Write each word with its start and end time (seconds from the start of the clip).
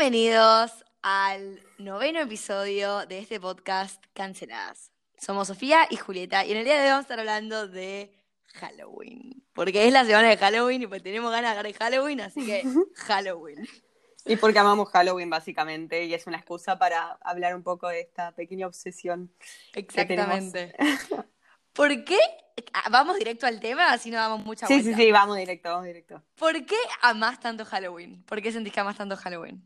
Bienvenidos 0.00 0.82
al 1.02 1.60
noveno 1.76 2.20
episodio 2.20 3.04
de 3.04 3.18
este 3.18 3.38
podcast 3.38 4.02
Canceladas. 4.14 4.92
Somos 5.18 5.48
Sofía 5.48 5.86
y 5.90 5.96
Julieta 5.96 6.42
y 6.46 6.52
en 6.52 6.56
el 6.56 6.64
día 6.64 6.76
de 6.76 6.84
hoy 6.84 6.88
vamos 6.88 7.00
a 7.00 7.02
estar 7.02 7.20
hablando 7.20 7.68
de 7.68 8.10
Halloween. 8.54 9.44
Porque 9.52 9.86
es 9.86 9.92
la 9.92 10.06
semana 10.06 10.30
de 10.30 10.38
Halloween 10.38 10.80
y 10.80 10.86
pues 10.86 11.02
tenemos 11.02 11.30
ganas 11.30 11.52
de 11.52 11.58
hablar 11.58 11.72
de 11.74 11.78
Halloween, 11.78 12.22
así 12.22 12.46
que 12.46 12.62
Halloween. 12.94 13.68
Y 14.24 14.36
porque 14.36 14.58
amamos 14.58 14.88
Halloween 14.88 15.28
básicamente 15.28 16.06
y 16.06 16.14
es 16.14 16.26
una 16.26 16.38
excusa 16.38 16.78
para 16.78 17.18
hablar 17.20 17.54
un 17.54 17.62
poco 17.62 17.86
de 17.88 18.00
esta 18.00 18.32
pequeña 18.32 18.68
obsesión. 18.68 19.30
Exactamente. 19.74 20.74
¿Por 21.74 22.04
qué? 22.04 22.18
Vamos 22.90 23.18
directo 23.18 23.46
al 23.46 23.60
tema, 23.60 23.92
así 23.92 24.10
no 24.10 24.16
damos 24.16 24.46
mucha 24.46 24.66
Sí, 24.66 24.80
vuelta. 24.80 24.96
sí, 24.96 25.04
sí, 25.04 25.12
vamos 25.12 25.36
directo, 25.36 25.68
vamos 25.68 25.84
directo. 25.84 26.22
¿Por 26.36 26.64
qué 26.64 26.76
amás 27.02 27.38
tanto 27.38 27.66
Halloween? 27.66 28.22
¿Por 28.22 28.40
qué 28.40 28.50
sentís 28.50 28.72
que 28.72 28.80
amás 28.80 28.96
tanto 28.96 29.14
Halloween? 29.18 29.62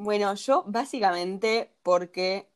Bueno, 0.00 0.34
yo 0.34 0.62
básicamente 0.66 1.72
porque 1.82 2.48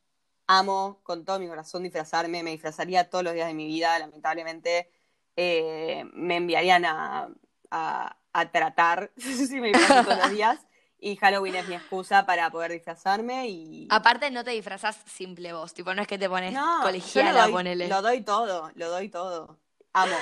amo 0.47 1.01
con 1.03 1.25
todo 1.25 1.39
mi 1.41 1.49
corazón 1.49 1.83
disfrazarme, 1.83 2.43
me 2.43 2.51
disfrazaría 2.51 3.11
todos 3.11 3.25
los 3.25 3.35
días 3.35 3.49
de 3.49 3.55
mi 3.55 3.67
vida, 3.67 3.99
lamentablemente 3.99 4.91
eh, 5.37 6.05
me 6.15 6.37
enviarían 6.37 6.85
a, 6.85 7.29
a, 7.71 8.17
a 8.33 8.51
tratar 8.53 9.11
si 9.17 9.61
me 9.61 9.69
disfrazo 9.69 10.05
todos 10.05 10.19
los 10.19 10.31
días 10.39 10.61
y 11.01 11.17
Halloween 11.17 11.57
es 11.57 11.67
mi 11.69 11.75
excusa 11.75 12.25
para 12.27 12.49
poder 12.51 12.71
disfrazarme 12.71 13.49
y... 13.49 13.89
Aparte 13.91 14.31
no 14.31 14.45
te 14.45 14.53
disfrazás 14.53 14.97
simple 15.07 15.53
vos, 15.53 15.75
tipo, 15.75 15.93
no 15.95 16.03
es 16.03 16.07
que 16.07 16.17
te 16.19 16.29
pones 16.29 16.53
No, 16.53 16.79
yo 16.79 16.83
colegiala, 16.85 17.33
lo 17.33 17.43
doy, 17.43 17.53
ponele. 17.53 17.89
lo 17.89 18.03
doy 18.03 18.21
todo, 18.21 18.71
lo 18.77 18.89
doy 18.89 19.09
todo. 19.09 19.59
Amo. 19.95 20.15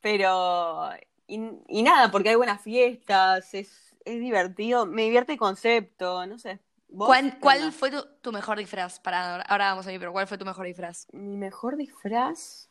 Pero, 0.00 0.90
y, 1.26 1.40
y 1.68 1.82
nada, 1.82 2.10
porque 2.10 2.30
hay 2.30 2.36
buenas 2.36 2.62
fiestas, 2.62 3.52
es, 3.52 3.87
es 4.08 4.20
divertido, 4.20 4.86
me 4.86 5.02
divierte 5.02 5.32
el 5.32 5.38
concepto, 5.38 6.26
no 6.26 6.38
sé. 6.38 6.58
¿Vos 6.88 7.06
¿Cuál, 7.06 7.38
cuál 7.38 7.72
fue 7.72 7.90
tu, 7.90 8.02
tu 8.22 8.32
mejor 8.32 8.58
disfraz? 8.58 8.98
Para, 9.00 9.42
ahora 9.42 9.70
vamos 9.70 9.86
a 9.86 9.92
ir, 9.92 10.00
pero 10.00 10.12
¿cuál 10.12 10.26
fue 10.26 10.38
tu 10.38 10.44
mejor 10.44 10.66
disfraz? 10.66 11.06
Mi 11.12 11.36
mejor 11.36 11.76
disfraz? 11.76 12.70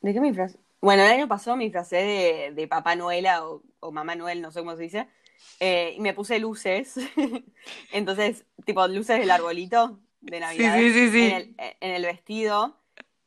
¿De 0.00 0.12
qué 0.12 0.20
me 0.20 0.28
disfraz? 0.28 0.58
Bueno, 0.80 1.02
el 1.02 1.10
año 1.10 1.28
pasado 1.28 1.56
me 1.56 1.64
disfracé 1.64 1.96
de, 1.96 2.52
de 2.54 2.68
Papá 2.68 2.94
Noel 2.94 3.26
o, 3.40 3.62
o 3.80 3.90
Mamá 3.90 4.14
Noel, 4.14 4.42
no 4.42 4.50
sé 4.50 4.60
cómo 4.60 4.76
se 4.76 4.82
dice, 4.82 5.08
eh, 5.60 5.94
y 5.96 6.00
me 6.00 6.12
puse 6.12 6.38
luces. 6.38 6.96
Entonces, 7.92 8.44
tipo, 8.66 8.86
luces 8.86 9.18
del 9.18 9.30
arbolito 9.30 9.98
de 10.20 10.40
Navidad 10.40 10.76
sí, 10.76 10.92
sí, 10.92 11.10
sí. 11.10 11.24
En, 11.24 11.32
el, 11.32 11.56
en 11.58 11.90
el 11.90 12.02
vestido. 12.02 12.78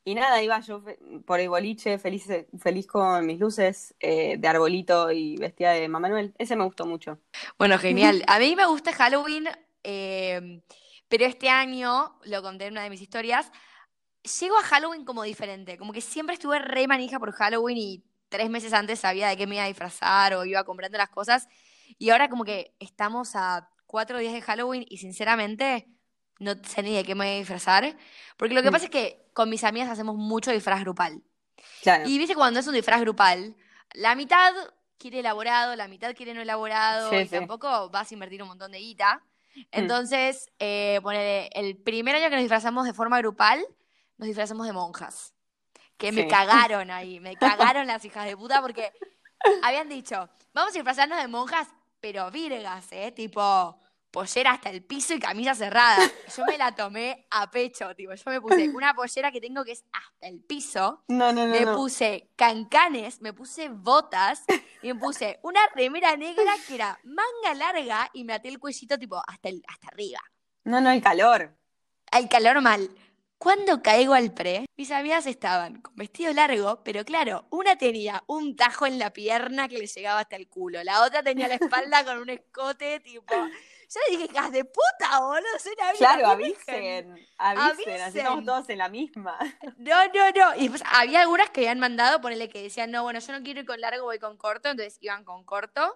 Y 0.07 0.15
nada, 0.15 0.41
iba 0.41 0.57
yo 0.61 0.81
por 1.25 1.41
el 1.41 1.49
boliche, 1.49 1.99
feliz, 1.99 2.27
feliz 2.57 2.87
con 2.87 3.25
mis 3.25 3.37
luces 3.37 3.93
eh, 3.99 4.37
de 4.37 4.47
arbolito 4.47 5.11
y 5.11 5.35
vestida 5.35 5.73
de 5.73 5.89
Mamá 5.89 6.07
Noel. 6.07 6.33
Ese 6.37 6.55
me 6.55 6.63
gustó 6.63 6.85
mucho. 6.85 7.19
Bueno, 7.59 7.77
genial. 7.77 8.23
A 8.25 8.39
mí 8.39 8.55
me 8.55 8.65
gusta 8.67 8.93
Halloween, 8.93 9.49
eh, 9.83 10.61
pero 11.09 11.25
este 11.25 11.49
año, 11.49 12.17
lo 12.23 12.41
conté 12.41 12.67
en 12.67 12.71
una 12.71 12.83
de 12.83 12.89
mis 12.89 13.01
historias, 13.01 13.51
llego 14.39 14.57
a 14.57 14.63
Halloween 14.63 15.03
como 15.03 15.23
diferente. 15.23 15.77
Como 15.77 15.91
que 15.91 15.99
siempre 15.99 16.35
estuve 16.35 16.59
re 16.59 16.87
manija 16.87 17.19
por 17.19 17.33
Halloween 17.33 17.77
y 17.77 18.05
tres 18.29 18.49
meses 18.49 18.71
antes 18.71 18.99
sabía 18.99 19.27
de 19.27 19.35
qué 19.35 19.45
me 19.45 19.55
iba 19.55 19.65
a 19.65 19.67
disfrazar 19.67 20.35
o 20.35 20.45
iba 20.45 20.63
comprando 20.63 20.97
las 20.97 21.09
cosas. 21.09 21.49
Y 21.97 22.11
ahora 22.11 22.29
como 22.29 22.45
que 22.45 22.73
estamos 22.79 23.35
a 23.35 23.69
cuatro 23.85 24.19
días 24.19 24.31
de 24.31 24.41
Halloween 24.41 24.85
y 24.87 24.99
sinceramente 24.99 25.96
no 26.39 26.53
sé 26.63 26.83
ni 26.83 26.93
de 26.95 27.03
qué 27.03 27.15
me 27.15 27.25
voy 27.25 27.35
a 27.35 27.37
disfrazar. 27.39 27.95
Porque 28.37 28.53
lo 28.53 28.61
que 28.61 28.69
Mm. 28.69 28.73
pasa 28.73 28.85
es 28.85 28.91
que 28.91 29.25
con 29.33 29.49
mis 29.49 29.63
amigas 29.63 29.89
hacemos 29.89 30.15
mucho 30.15 30.51
disfraz 30.51 30.81
grupal. 30.81 31.21
Claro. 31.81 32.07
Y 32.07 32.17
viste 32.17 32.35
cuando 32.35 32.59
es 32.59 32.67
un 32.67 32.73
disfraz 32.73 33.01
grupal, 33.01 33.55
la 33.93 34.15
mitad 34.15 34.53
quiere 34.97 35.19
elaborado, 35.19 35.75
la 35.75 35.87
mitad 35.87 36.15
quiere 36.15 36.33
no 36.33 36.41
elaborado, 36.41 37.09
Sí, 37.09 37.15
y 37.17 37.27
sí. 37.27 37.35
Mm. 37.35 37.39
tampoco 37.39 37.89
vas 37.89 38.09
a 38.11 38.13
invertir 38.13 38.41
un 38.41 38.49
montón 38.49 38.71
de 38.71 38.79
guita. 38.79 39.21
Entonces, 39.71 40.49
eh, 40.59 40.99
ponele, 41.01 41.49
el 41.53 41.77
primer 41.77 42.15
año 42.15 42.25
que 42.29 42.35
nos 42.35 42.41
disfrazamos 42.43 42.85
de 42.85 42.93
forma 42.93 43.17
grupal, 43.19 43.65
nos 44.17 44.27
disfrazamos 44.27 44.67
de 44.67 44.73
monjas. 44.73 45.33
Que 45.97 46.11
me 46.11 46.27
cagaron 46.27 46.91
ahí, 46.91 47.19
me 47.19 47.35
cagaron 47.75 47.87
las 47.87 48.05
hijas 48.05 48.25
de 48.25 48.37
puta 48.37 48.61
porque 48.61 48.91
habían 49.63 49.89
dicho, 49.89 50.29
vamos 50.53 50.71
a 50.73 50.77
disfrazarnos 50.77 51.17
de 51.19 51.27
monjas, 51.27 51.67
pero 51.99 52.29
virgas, 52.29 52.91
¿eh? 52.91 53.11
Tipo, 53.11 53.79
pollera 54.11 54.51
hasta 54.51 54.69
el 54.69 54.83
piso 54.83 55.13
y 55.13 55.19
camisa 55.19 55.53
cerrada. 55.55 56.09
Yo 56.35 56.45
me 56.45 56.57
la 56.57 56.73
tomé 56.73 57.27
a 57.29 57.49
pecho, 57.51 57.93
tipo, 57.95 58.13
yo 58.13 58.31
me 58.31 58.41
puse 58.41 58.69
una 58.69 58.93
pollera 58.93 59.31
que 59.31 59.41
tengo 59.41 59.63
que 59.63 59.73
es 59.73 59.83
hasta 59.91 60.27
el 60.27 60.41
piso. 60.41 61.03
No, 61.07 61.31
no, 61.31 61.45
no, 61.45 61.53
Me 61.53 61.61
no. 61.61 61.75
puse 61.75 62.29
cancanes, 62.35 63.21
me 63.21 63.33
puse 63.33 63.69
botas 63.69 64.43
y 64.81 64.93
me 64.93 64.95
puse 64.99 65.39
una 65.43 65.59
remera 65.75 66.15
negra 66.15 66.53
que 66.67 66.75
era 66.75 66.99
manga 67.03 67.53
larga 67.55 68.09
y 68.13 68.23
me 68.23 68.33
até 68.33 68.49
el 68.49 68.59
cuellito 68.59 68.97
tipo 68.97 69.21
hasta, 69.27 69.49
el, 69.49 69.63
hasta 69.67 69.87
arriba. 69.87 70.19
No, 70.63 70.81
no, 70.81 70.91
el 70.91 71.01
calor. 71.01 71.55
Al 72.11 72.29
calor 72.29 72.61
mal. 72.61 72.89
Cuando 73.37 73.83
caigo 73.83 74.15
al 74.15 74.33
pre, 74.33 74.65
mis 74.75 74.89
amigas 74.89 75.27
estaban 75.27 75.79
con 75.81 75.95
vestido 75.95 76.33
largo, 76.33 76.83
pero 76.83 77.05
claro, 77.05 77.45
una 77.51 77.75
tenía 77.77 78.23
un 78.25 78.55
tajo 78.55 78.87
en 78.87 78.97
la 78.97 79.13
pierna 79.13 79.67
que 79.67 79.77
le 79.77 79.85
llegaba 79.85 80.21
hasta 80.21 80.35
el 80.35 80.47
culo, 80.47 80.83
la 80.83 81.03
otra 81.03 81.21
tenía 81.21 81.47
la 81.47 81.53
espalda 81.55 82.03
con 82.03 82.17
un 82.17 82.31
escote 82.31 82.99
tipo... 82.99 83.35
Yo 83.89 83.99
le 84.09 84.17
dije, 84.17 84.31
hijas 84.33 84.51
de 84.51 84.65
puta, 84.65 85.19
boludo, 85.21 85.47
soy 85.63 85.73
una 85.79 85.91
Claro, 85.93 86.35
virgen". 86.37 87.13
avisen, 87.13 87.27
avisen, 87.37 87.93
así 87.95 88.01
Avisen. 88.01 88.17
estamos 88.17 88.45
todos 88.45 88.69
en 88.69 88.77
la 88.79 88.89
misma. 88.89 89.37
No, 89.77 90.05
no, 90.07 90.31
no. 90.35 90.55
Y 90.55 90.63
después 90.63 90.83
había 90.91 91.21
algunas 91.21 91.49
que 91.51 91.61
habían 91.61 91.79
mandado, 91.79 92.19
ponerle 92.21 92.49
que 92.49 92.61
decían, 92.63 92.91
no, 92.91 93.03
bueno, 93.03 93.19
yo 93.19 93.31
no 93.33 93.43
quiero 93.43 93.61
ir 93.61 93.65
con 93.65 93.79
largo, 93.79 94.03
voy 94.05 94.19
con 94.19 94.37
corto, 94.37 94.69
entonces 94.69 94.97
iban 95.01 95.23
con 95.23 95.43
corto. 95.45 95.95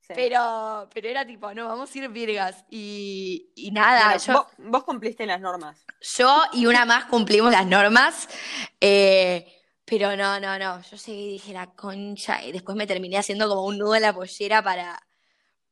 Sí. 0.00 0.12
Pero, 0.14 0.86
pero 0.92 1.08
era 1.08 1.26
tipo, 1.26 1.54
no, 1.54 1.66
vamos 1.66 1.94
a 1.94 1.98
ir 1.98 2.08
virgas. 2.10 2.64
Y, 2.68 3.50
y 3.56 3.70
nada, 3.70 4.04
Bueno, 4.08 4.20
yo, 4.22 4.32
vos, 4.34 4.46
vos 4.58 4.84
cumpliste 4.84 5.24
las 5.24 5.40
normas. 5.40 5.82
yo 6.18 6.42
y 6.52 6.66
una 6.66 6.84
más 6.84 7.06
cumplimos 7.06 7.50
las 7.52 7.64
normas. 7.66 8.28
eh, 8.82 9.50
pero 9.86 10.14
no, 10.16 10.40
no, 10.40 10.58
no. 10.58 10.82
Yo 10.82 10.96
llegué 10.98 11.20
y 11.22 11.32
dije 11.32 11.52
la 11.54 11.66
concha. 11.74 12.42
Y 12.42 12.52
después 12.52 12.76
me 12.76 12.86
terminé 12.86 13.16
haciendo 13.18 13.48
como 13.48 13.64
un 13.64 13.78
nudo 13.78 13.94
en 13.94 14.02
la 14.02 14.12
pollera 14.14 14.62
para. 14.62 15.00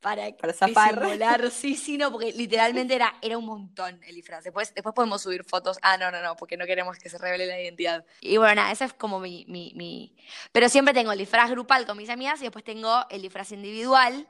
Para, 0.03 0.37
Para 0.37 0.53
zafar. 0.53 1.01
Sí, 1.53 1.77
sí, 1.77 1.97
no, 1.97 2.11
porque 2.11 2.33
literalmente 2.33 2.95
era, 2.95 3.15
era 3.23 3.39
un 3.39 3.47
montón 3.47 4.01
el 4.05 4.17
disfraz. 4.17 4.43
Después, 4.43 4.75
después 4.75 4.95
podemos 4.95 5.23
subir 5.23 5.45
fotos. 5.45 5.79
Ah, 5.81 5.97
no, 5.97 6.11
no, 6.11 6.21
no, 6.21 6.37
porque 6.37 6.57
no 6.57 6.67
queremos 6.67 6.99
que 6.99 7.09
se 7.09 7.19
revele 7.19 7.47
la 7.47 7.61
identidad. 7.61 8.05
Y 8.21 8.37
bueno, 8.37 8.57
nada, 8.57 8.73
esa 8.73 8.85
es 8.85 8.93
como 8.93 9.21
mi, 9.21 9.45
mi, 9.49 9.73
mi... 9.77 10.17
Pero 10.51 10.69
siempre 10.69 10.93
tengo 10.93 11.13
el 11.13 11.19
disfraz 11.19 11.51
grupal 11.51 11.87
con 11.87 11.97
mis 11.97 12.11
amigas 12.11 12.41
y 12.41 12.45
después 12.45 12.65
tengo 12.65 13.07
el 13.11 13.23
disfraz 13.23 13.53
individual, 13.53 14.29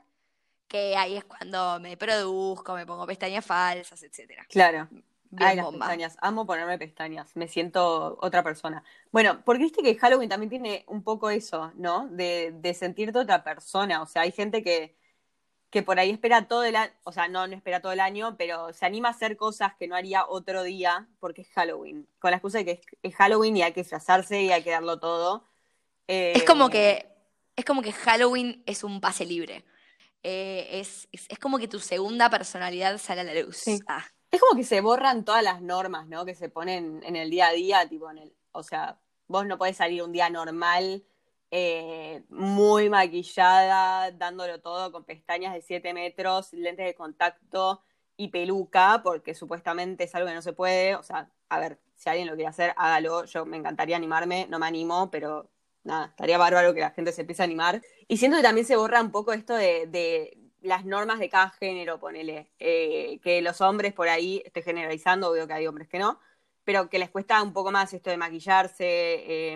que 0.67 0.95
ahí 0.95 1.17
es 1.17 1.23
cuando 1.23 1.79
me 1.79 1.97
produzco, 1.97 2.75
me 2.75 2.85
pongo 2.85 3.07
pestañas 3.07 3.43
falsas, 3.43 4.03
etcétera. 4.03 4.45
Claro. 4.49 4.87
Bien 4.91 5.49
Ay, 5.49 5.55
las 5.55 5.71
pestañas. 5.71 6.17
Amo 6.21 6.45
ponerme 6.45 6.77
pestañas. 6.77 7.35
Me 7.35 7.47
siento 7.47 8.19
otra 8.21 8.43
persona. 8.43 8.83
Bueno, 9.11 9.41
porque 9.43 9.63
viste 9.63 9.81
que 9.81 9.95
Halloween 9.95 10.29
también 10.29 10.51
tiene 10.51 10.85
un 10.87 11.03
poco 11.03 11.31
eso, 11.31 11.71
¿no? 11.75 12.07
De, 12.09 12.53
de 12.59 12.73
sentirte 12.75 13.17
otra 13.17 13.43
persona. 13.43 14.03
O 14.03 14.05
sea, 14.05 14.21
hay 14.21 14.31
gente 14.31 14.61
que, 14.61 14.95
que 15.73 15.81
por 15.81 15.97
ahí 15.97 16.11
espera 16.11 16.47
todo 16.47 16.63
el 16.65 16.75
año, 16.75 16.93
o 17.03 17.11
sea, 17.11 17.27
no, 17.27 17.47
no 17.47 17.55
espera 17.55 17.81
todo 17.81 17.91
el 17.93 17.99
año, 17.99 18.35
pero 18.37 18.71
se 18.73 18.85
anima 18.85 19.07
a 19.07 19.11
hacer 19.11 19.35
cosas 19.35 19.73
que 19.73 19.87
no 19.87 19.95
haría 19.95 20.27
otro 20.27 20.61
día 20.61 21.07
porque 21.19 21.41
es 21.41 21.49
Halloween. 21.49 22.07
Con 22.19 22.29
la 22.29 22.37
excusa 22.37 22.59
de 22.59 22.65
que 22.65 22.81
es, 23.01 23.15
Halloween 23.15 23.57
y 23.57 23.63
hay 23.63 23.73
que 23.73 23.81
disfrazarse 23.81 24.39
y 24.43 24.51
hay 24.51 24.61
que 24.61 24.69
darlo 24.69 24.99
todo. 24.99 25.43
Eh, 26.07 26.33
Es 26.35 26.43
como 26.43 26.69
que, 26.69 27.07
es 27.55 27.65
como 27.65 27.81
que 27.81 27.91
Halloween 27.91 28.61
es 28.67 28.83
un 28.83 29.01
pase 29.01 29.25
libre. 29.25 29.65
Eh, 30.21 30.79
es, 30.79 31.07
es, 31.11 31.25
es 31.27 31.39
como 31.39 31.57
que 31.57 31.67
tu 31.67 31.79
segunda 31.79 32.29
personalidad 32.29 32.99
sale 32.99 33.21
a 33.21 33.23
la 33.23 33.33
luz. 33.41 33.57
Sí. 33.57 33.79
Ah, 33.87 34.05
Es 34.29 34.39
como 34.39 34.55
que 34.55 34.63
se 34.63 34.79
borran 34.79 35.25
todas 35.25 35.41
las 35.41 35.59
normas, 35.59 36.05
¿no? 36.05 36.23
Que 36.23 36.35
se 36.35 36.49
ponen 36.49 37.01
en 37.03 37.15
el 37.15 37.31
día 37.31 37.47
a 37.47 37.51
día, 37.51 37.89
tipo 37.89 38.11
en 38.11 38.19
el, 38.19 38.33
o 38.51 38.61
sea, 38.61 38.99
vos 39.27 39.47
no 39.47 39.57
podés 39.57 39.77
salir 39.77 40.03
un 40.03 40.11
día 40.11 40.29
normal, 40.29 41.03
eh, 41.55 42.23
muy 42.29 42.89
maquillada, 42.89 44.09
dándolo 44.11 44.59
todo 44.59 44.91
con 44.91 45.03
pestañas 45.03 45.53
de 45.53 45.61
7 45.61 45.93
metros, 45.93 46.51
lentes 46.53 46.85
de 46.87 46.95
contacto 46.95 47.81
y 48.17 48.29
peluca, 48.29 49.01
porque 49.03 49.35
supuestamente 49.35 50.05
es 50.05 50.15
algo 50.15 50.29
que 50.29 50.33
no 50.33 50.41
se 50.41 50.53
puede. 50.53 50.95
O 50.95 51.03
sea, 51.03 51.29
a 51.49 51.59
ver, 51.59 51.79
si 51.95 52.09
alguien 52.09 52.27
lo 52.27 52.33
quiere 52.33 52.49
hacer, 52.49 52.73
hágalo. 52.75 53.25
Yo 53.25 53.45
me 53.45 53.57
encantaría 53.57 53.95
animarme, 53.95 54.47
no 54.49 54.57
me 54.57 54.65
animo, 54.65 55.11
pero 55.11 55.51
nada, 55.83 56.07
estaría 56.07 56.39
bárbaro 56.39 56.73
que 56.73 56.79
la 56.81 56.89
gente 56.91 57.11
se 57.11 57.21
empiece 57.21 57.43
a 57.43 57.45
animar. 57.45 57.81
Y 58.07 58.17
siento 58.17 58.37
que 58.37 58.43
también 58.43 58.65
se 58.65 58.75
borra 58.75 58.99
un 59.01 59.11
poco 59.11 59.31
esto 59.33 59.53
de, 59.55 59.85
de 59.87 60.35
las 60.61 60.85
normas 60.85 61.19
de 61.19 61.29
cada 61.29 61.51
género, 61.51 61.99
ponele. 61.99 62.51
Eh, 62.57 63.19
que 63.23 63.41
los 63.43 63.61
hombres 63.61 63.93
por 63.93 64.09
ahí, 64.09 64.41
estoy 64.45 64.63
generalizando, 64.63 65.29
obvio 65.29 65.45
que 65.47 65.53
hay 65.53 65.67
hombres 65.67 65.87
que 65.87 65.99
no, 65.99 66.19
pero 66.63 66.89
que 66.89 66.97
les 66.99 67.09
cuesta 67.11 67.43
un 67.43 67.53
poco 67.53 67.71
más 67.71 67.93
esto 67.93 68.09
de 68.09 68.17
maquillarse. 68.17 68.85
eh, 68.87 69.55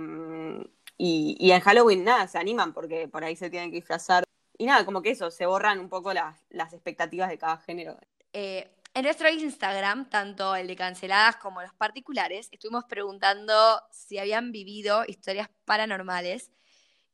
y, 0.97 1.35
y 1.39 1.51
en 1.51 1.61
Halloween, 1.61 2.03
nada, 2.03 2.27
se 2.27 2.37
animan 2.37 2.73
porque 2.73 3.07
por 3.07 3.23
ahí 3.23 3.35
se 3.35 3.49
tienen 3.49 3.69
que 3.71 3.77
disfrazar. 3.77 4.23
Y 4.57 4.65
nada, 4.65 4.85
como 4.85 5.01
que 5.01 5.11
eso, 5.11 5.29
se 5.31 5.45
borran 5.45 5.79
un 5.79 5.89
poco 5.89 6.13
las, 6.13 6.35
las 6.49 6.73
expectativas 6.73 7.29
de 7.29 7.37
cada 7.37 7.57
género. 7.57 7.97
eh, 8.33 8.71
en 8.93 9.03
nuestro 9.03 9.29
Instagram, 9.29 10.09
tanto 10.09 10.55
el 10.55 10.65
de 10.65 10.75
canceladas 10.75 11.35
como 11.35 11.61
los 11.61 11.71
particulares, 11.73 12.49
estuvimos 12.51 12.85
preguntando 12.85 13.53
si 13.91 14.17
habían 14.17 14.51
vivido 14.51 15.03
historias 15.07 15.49
paranormales 15.65 16.51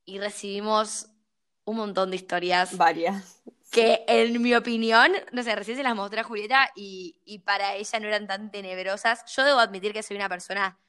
y 0.06 0.18
recibimos 0.20 1.10
un 1.66 1.76
montón 1.78 2.10
de 2.12 2.16
historias. 2.16 2.78
Varias. 2.78 3.42
que 3.70 4.06
en 4.08 4.42
mi 4.42 4.54
opinión, 4.56 5.12
no 5.34 5.44
sé, 5.44 5.56
recién 5.56 5.76
se 5.76 5.84
las 5.84 5.96
mostré 5.96 6.22
a 6.22 6.24
Julieta 6.24 6.70
y, 6.76 7.20
y 7.26 7.40
para 7.40 7.76
ella 7.76 8.00
no 8.00 8.08
eran 8.08 8.28
tan 8.28 8.52
tenebrosas. 8.52 9.26
Yo 9.36 9.44
debo 9.44 9.60
admitir 9.60 9.92
que 9.94 10.04
soy 10.04 10.16
una 10.16 10.30
persona 10.30 10.80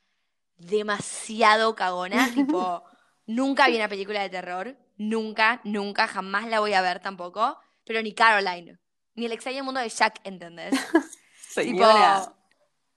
demasiado 0.57 1.75
cagona, 1.75 2.31
tipo, 2.35 2.85
nunca 3.27 3.69
vi 3.69 3.77
una 3.77 3.89
película 3.89 4.23
de 4.23 4.31
terror, 4.31 4.77
nunca, 4.97 5.61
nunca, 5.65 6.07
jamás 6.07 6.47
la 6.49 6.61
voy 6.61 6.75
a 6.75 6.83
ver 6.83 7.01
tampoco, 7.01 7.59
pero 7.85 8.03
ni 8.03 8.13
Caroline, 8.13 8.79
ni 9.15 9.27
el 9.27 9.33
extraño 9.33 9.65
mundo 9.65 9.81
de 9.81 9.89
Jack, 9.89 10.21
¿entendés? 10.25 10.75
Señora, 11.49 12.23
Tipo, 12.23 12.37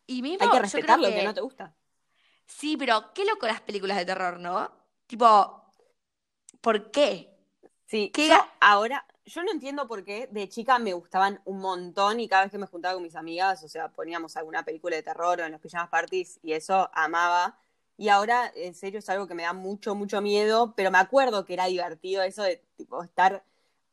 y 0.07 0.21
mismo, 0.21 0.45
hay 0.45 0.51
que 0.51 0.59
respetar 0.59 1.00
lo 1.00 1.09
que 1.09 1.24
no 1.24 1.33
te 1.33 1.42
gusta. 1.42 1.75
Sí, 2.45 2.77
pero 2.77 3.13
qué 3.13 3.25
loco 3.25 3.45
las 3.45 3.62
películas 3.62 3.98
de 3.98 4.06
terror, 4.06 4.39
¿no? 4.39 4.71
Tipo, 5.06 5.69
¿por 6.62 6.92
qué? 6.92 7.30
Sí, 7.86 8.09
¿Qué 8.13 8.30
yo 8.30 8.48
ahora, 8.62 9.06
yo 9.28 9.44
no 9.44 9.52
entiendo 9.52 9.88
por 9.88 10.04
qué 10.04 10.28
de 10.32 10.48
chica 10.50 10.80
me 10.80 10.94
gustaban 10.94 11.42
un 11.46 11.60
montón 11.60 12.20
y 12.20 12.28
cada 12.28 12.44
vez 12.44 12.52
que 12.52 12.58
me 12.58 12.66
juntaba 12.66 12.94
con 12.96 13.04
mis 13.04 13.16
amigas, 13.16 13.62
o 13.64 13.68
sea, 13.70 13.90
poníamos 13.90 14.38
alguna 14.38 14.64
película 14.64 14.96
de 14.96 15.04
terror 15.04 15.42
o 15.42 15.46
en 15.46 15.52
los 15.52 15.62
pijamas 15.62 15.90
parties 15.90 16.40
y 16.42 16.54
eso 16.54 16.90
amaba. 16.94 17.60
Y 17.98 18.10
ahora, 18.10 18.52
en 18.56 18.74
serio, 18.74 19.00
es 19.00 19.10
algo 19.10 19.28
que 19.28 19.34
me 19.36 19.44
da 19.44 19.54
mucho, 19.54 19.96
mucho 19.96 20.22
miedo, 20.22 20.74
pero 20.76 20.92
me 20.92 20.98
acuerdo 20.98 21.46
que 21.46 21.54
era 21.54 21.66
divertido 21.66 22.24
eso 22.24 22.44
de 22.44 22.64
tipo 22.78 23.04
estar 23.04 23.44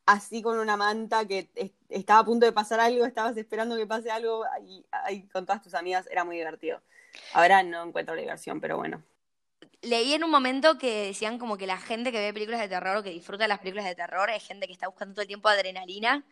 así 0.07 0.41
con 0.43 0.59
una 0.59 0.77
manta 0.77 1.27
que 1.27 1.51
es- 1.55 1.73
estaba 1.89 2.21
a 2.21 2.25
punto 2.25 2.47
de 2.47 2.53
pasar 2.53 2.79
algo, 2.81 3.05
estabas 3.05 3.37
esperando 3.37 3.77
que 3.77 3.87
pase 3.87 4.11
algo 4.11 4.45
y 4.63 4.85
ahí 4.91 5.27
con 5.29 5.47
todas 5.47 5.63
tus 5.63 5.75
amigas, 5.75 6.07
era 6.11 6.25
muy 6.25 6.37
divertido. 6.37 6.81
Ahora 7.33 7.63
no 7.63 7.83
encuentro 7.83 8.15
la 8.15 8.21
diversión, 8.21 8.61
pero 8.61 8.77
bueno. 8.77 9.03
Leí 9.85 10.15
en 10.15 10.25
un 10.25 10.31
momento 10.31 10.79
que 10.79 11.07
decían 11.07 11.39
como 11.39 11.57
que 11.57 11.67
la 11.67 11.79
gente 11.79 12.11
que 12.13 12.19
ve 12.19 12.33
películas 12.33 12.61
de 12.61 12.69
terror 12.69 12.97
o 12.97 13.03
que 13.03 13.11
disfruta 13.11 13.45
de 13.45 13.49
las 13.49 13.59
películas 13.59 13.85
de 13.87 13.95
terror 13.95 14.31
es 14.31 14.43
gente 14.47 14.67
que 14.67 14.73
está 14.73 14.89
buscando 14.89 15.15
todo 15.15 15.23
el 15.23 15.29
tiempo 15.29 15.49
adrenalina. 15.49 16.25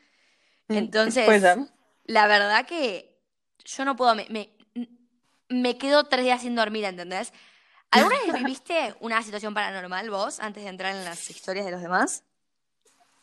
Entonces, 0.68 1.24
Puede 1.26 1.40
ser. 1.40 1.58
la 2.04 2.26
verdad 2.26 2.66
que 2.66 3.18
yo 3.64 3.84
no 3.84 3.94
puedo, 3.96 4.14
me, 4.14 4.26
me, 4.30 4.50
me 5.48 5.76
quedo 5.78 6.04
tres 6.04 6.24
días 6.24 6.42
sin 6.42 6.54
dormir, 6.54 6.84
¿entendés? 6.84 7.32
¿Alguna 7.90 8.16
vez 8.20 8.32
viviste 8.44 8.94
una 9.00 9.22
situación 9.22 9.54
paranormal 9.54 10.08
vos 10.10 10.40
antes 10.40 10.62
de 10.64 10.70
entrar 10.70 10.94
en 10.96 11.04
las 11.04 11.28
historias 11.30 11.66
de 11.66 11.72
los 11.72 11.82
demás? 11.82 12.24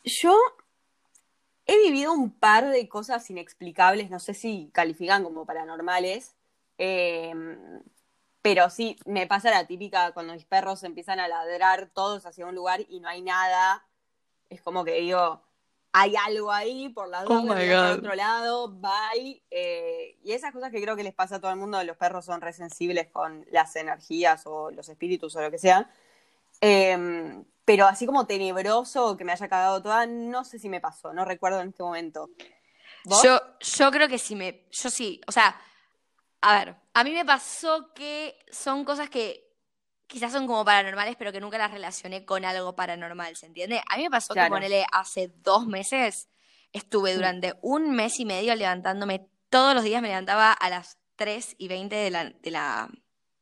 Yo 0.04 0.38
he 1.66 1.76
vivido 1.78 2.12
un 2.12 2.30
par 2.30 2.68
de 2.68 2.88
cosas 2.88 3.28
inexplicables, 3.30 4.10
no 4.10 4.18
sé 4.20 4.34
si 4.34 4.70
califican 4.72 5.24
como 5.24 5.44
paranormales, 5.44 6.36
eh, 6.78 7.32
pero 8.42 8.70
sí, 8.70 8.96
me 9.04 9.26
pasa 9.26 9.50
la 9.50 9.66
típica 9.66 10.12
cuando 10.12 10.34
mis 10.34 10.44
perros 10.44 10.82
empiezan 10.82 11.20
a 11.20 11.28
ladrar 11.28 11.90
todos 11.92 12.26
hacia 12.26 12.46
un 12.46 12.54
lugar 12.54 12.80
y 12.88 13.00
no 13.00 13.08
hay 13.08 13.22
nada, 13.22 13.86
es 14.48 14.62
como 14.62 14.84
que 14.84 15.00
digo, 15.00 15.42
hay 15.92 16.14
algo 16.16 16.52
ahí, 16.52 16.88
por 16.88 17.08
la 17.08 17.24
duda, 17.24 17.92
Oh 17.92 17.98
otro 17.98 18.14
lado, 18.14 18.68
bye. 18.68 19.42
eh, 19.50 20.18
y 20.22 20.32
esas 20.32 20.52
cosas 20.52 20.70
que 20.70 20.80
creo 20.80 20.96
que 20.96 21.04
les 21.04 21.14
pasa 21.14 21.36
a 21.36 21.40
todo 21.40 21.50
el 21.50 21.56
mundo, 21.56 21.82
los 21.84 21.96
perros 21.96 22.24
son 22.24 22.40
resensibles 22.40 23.08
con 23.08 23.46
las 23.50 23.74
energías 23.76 24.42
o 24.46 24.70
los 24.70 24.88
espíritus 24.88 25.34
o 25.36 25.42
lo 25.42 25.50
que 25.50 25.58
sea. 25.58 25.90
Eh, 26.60 27.42
pero 27.64 27.86
así 27.86 28.04
como 28.04 28.26
tenebroso, 28.26 29.16
que 29.16 29.24
me 29.24 29.32
haya 29.32 29.48
cagado 29.48 29.80
toda, 29.80 30.04
no 30.06 30.44
sé 30.44 30.58
si 30.58 30.68
me 30.68 30.80
pasó, 30.80 31.12
no 31.12 31.24
recuerdo 31.24 31.60
en 31.60 31.68
este 31.68 31.82
momento. 31.82 32.30
¿Vos? 33.04 33.22
Yo, 33.22 33.38
yo 33.60 33.90
creo 33.92 34.08
que 34.08 34.18
sí 34.18 34.34
me, 34.34 34.66
yo 34.70 34.90
sí, 34.90 35.20
o 35.26 35.32
sea, 35.32 35.56
a 36.42 36.58
ver, 36.58 36.76
a 36.94 37.04
mí 37.04 37.12
me 37.12 37.24
pasó 37.24 37.92
que 37.94 38.38
son 38.50 38.84
cosas 38.84 39.10
que 39.10 39.46
quizás 40.06 40.32
son 40.32 40.46
como 40.46 40.64
paranormales, 40.64 41.16
pero 41.16 41.32
que 41.32 41.40
nunca 41.40 41.58
las 41.58 41.70
relacioné 41.70 42.24
con 42.24 42.44
algo 42.44 42.74
paranormal, 42.74 43.36
¿se 43.36 43.46
entiende? 43.46 43.80
A 43.88 43.96
mí 43.96 44.04
me 44.04 44.10
pasó 44.10 44.34
que 44.34 44.40
Claro. 44.40 44.54
ponele 44.54 44.84
hace 44.92 45.28
dos 45.36 45.66
meses, 45.66 46.28
estuve 46.72 47.14
durante 47.14 47.54
un 47.62 47.90
mes 47.92 48.18
y 48.20 48.24
medio 48.24 48.54
levantándome 48.54 49.28
todos 49.50 49.74
los 49.74 49.84
días, 49.84 50.02
me 50.02 50.08
levantaba 50.08 50.52
a 50.52 50.68
las 50.70 50.98
3 51.16 51.54
y 51.58 51.68
20 51.68 51.94
de 51.94 52.10
la, 52.10 52.24
de 52.24 52.50
la, 52.50 52.88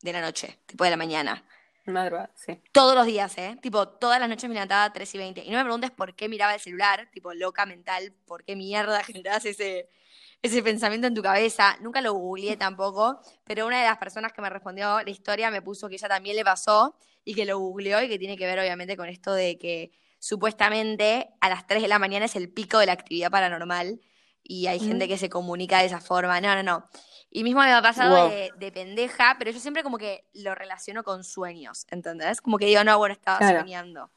de 0.03 0.13
la 0.13 0.21
noche, 0.21 0.61
tipo 0.67 0.85
de 0.85 0.91
la 0.91 0.97
mañana. 0.97 1.45
Madrugada. 1.93 2.31
Todos 2.73 2.95
los 2.95 3.07
días, 3.07 3.37
¿eh? 3.39 3.59
Tipo, 3.63 3.89
todas 3.89 4.21
las 4.21 4.29
noches 4.29 4.49
me 4.49 4.55
levantaba 4.55 4.85
a 4.85 4.93
3 4.93 5.15
y 5.15 5.19
20. 5.19 5.45
Y 5.45 5.51
no 5.51 5.59
me 5.59 5.65
preguntes 5.65 5.91
por 5.91 6.15
qué 6.15 6.29
miraba 6.29 6.55
el 6.55 6.61
celular, 6.61 7.09
tipo, 7.13 7.33
loca 7.35 7.67
mental, 7.67 8.13
por 8.27 8.45
qué 8.45 8.57
mierda 8.57 9.03
generás 9.05 9.45
ese, 9.45 9.89
ese 10.43 10.63
pensamiento 10.63 11.07
en 11.07 11.15
tu 11.15 11.23
cabeza. 11.23 11.77
Nunca 11.81 12.01
lo 12.01 12.15
googleé 12.15 12.57
tampoco, 12.57 13.21
pero 13.45 13.67
una 13.67 13.81
de 13.81 13.87
las 13.87 13.99
personas 13.99 14.33
que 14.33 14.43
me 14.43 14.51
respondió 14.51 15.03
la 15.03 15.11
historia 15.11 15.51
me 15.51 15.63
puso 15.63 15.89
que 15.89 15.97
ella 15.97 16.09
también 16.09 16.37
le 16.37 16.45
pasó 16.45 16.97
y 17.25 17.35
que 17.35 17.45
lo 17.45 17.59
googleó 17.59 18.03
y 18.03 18.09
que 18.09 18.19
tiene 18.19 18.37
que 18.37 18.47
ver 18.47 18.59
obviamente 18.59 18.97
con 18.97 19.09
esto 19.09 19.33
de 19.33 19.59
que 19.59 19.93
supuestamente 20.19 21.31
a 21.41 21.49
las 21.49 21.67
3 21.67 21.83
de 21.83 21.89
la 21.89 21.99
mañana 21.99 22.25
es 22.25 22.37
el 22.37 22.51
pico 22.51 22.79
de 22.79 22.87
la 22.87 22.93
actividad 22.93 23.31
paranormal 23.31 24.01
y 24.49 24.67
hay 24.67 24.81
gente 24.81 25.07
que 25.07 25.17
se 25.19 25.29
comunica 25.29 25.79
de 25.79 25.85
esa 25.87 26.01
forma. 26.01 26.41
No, 26.41 26.57
no, 26.57 26.63
no. 26.65 26.89
Y 27.31 27.45
mismo 27.45 27.61
me 27.61 27.71
ha 27.73 27.83
pasado 27.83 28.23
Wow. 28.23 28.31
de, 28.31 28.53
de 28.57 28.73
pendeja, 28.73 29.37
pero 29.39 29.51
yo 29.53 29.61
siempre 29.61 29.83
como 29.85 29.99
que 29.99 30.25
lo 30.33 30.55
relaciono 30.55 31.05
con 31.05 31.23
sueños, 31.23 31.87
¿entendés? 31.91 32.41
Como 32.41 32.59
que 32.59 32.65
digo, 32.67 32.83
no, 32.83 32.97
bueno, 32.99 33.13
estaba 33.13 33.39
Claro. 33.39 33.61
soñando. 33.61 34.11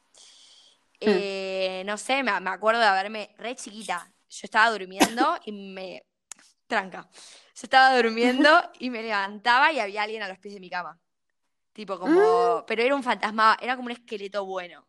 Eh, 1.00 1.82
no 1.84 1.98
sé, 1.98 2.22
me, 2.22 2.38
me 2.40 2.50
acuerdo 2.50 2.80
de 2.80 2.86
haberme 2.86 3.34
re 3.38 3.54
chiquita. 3.56 4.10
Yo 4.28 4.40
estaba 4.44 4.70
durmiendo 4.70 5.38
y 5.44 5.52
me... 5.52 6.04
Tranca. 6.66 7.08
Yo 7.12 7.60
estaba 7.64 7.94
durmiendo 7.96 8.48
y 8.78 8.88
me 8.88 9.02
levantaba 9.02 9.72
y 9.72 9.80
había 9.80 10.02
alguien 10.04 10.22
a 10.22 10.28
los 10.28 10.38
pies 10.38 10.54
de 10.54 10.60
mi 10.60 10.70
cama. 10.70 10.98
Tipo 11.72 11.98
como... 11.98 12.64
Pero 12.66 12.82
era 12.82 12.94
un 12.94 13.02
fantasma, 13.02 13.58
era 13.60 13.76
como 13.76 13.86
un 13.86 13.92
esqueleto 13.92 14.46
bueno. 14.46 14.86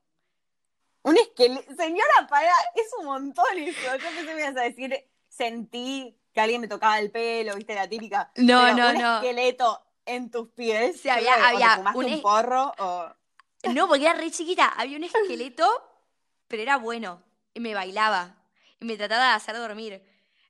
Un 1.01 1.17
esqueleto. 1.17 1.75
Señora, 1.75 2.27
para, 2.29 2.47
es 2.75 2.87
un 2.99 3.05
montón 3.05 3.57
eso. 3.57 3.79
Yo 3.83 3.91
pensé 3.99 4.25
que 4.25 4.33
me 4.35 4.41
ibas 4.41 4.55
a 4.55 4.61
decir, 4.61 5.05
sentí 5.35 6.17
que 6.33 6.41
alguien 6.41 6.61
me 6.61 6.67
tocaba 6.67 6.99
el 6.99 7.11
pelo, 7.11 7.55
viste, 7.55 7.75
la 7.75 7.87
típica. 7.87 8.31
No, 8.35 8.61
Pero 8.63 8.75
no, 8.75 8.89
un 8.89 8.97
no. 9.01 9.15
esqueleto 9.17 9.83
en 10.05 10.29
tus 10.31 10.49
pies. 10.49 10.99
Sí, 11.01 11.09
había- 11.09 11.33
o 11.33 11.37
te 11.37 11.41
había 11.43 11.75
fumaste 11.77 11.99
un 11.99 12.05
un, 12.05 12.11
es- 12.11 12.21
porro 12.21 12.73
o. 12.79 13.07
No, 13.73 13.87
porque 13.87 14.03
era 14.03 14.13
re 14.13 14.29
chiquita. 14.31 14.67
Había 14.67 14.97
un 14.97 15.03
esqueleto, 15.05 15.65
pero 16.47 16.61
era 16.63 16.77
bueno. 16.77 17.23
Y 17.53 17.59
me 17.59 17.73
bailaba. 17.73 18.35
Y 18.79 18.85
me 18.85 18.97
trataba 18.97 19.29
de 19.29 19.33
hacer 19.35 19.55
dormir. 19.57 20.03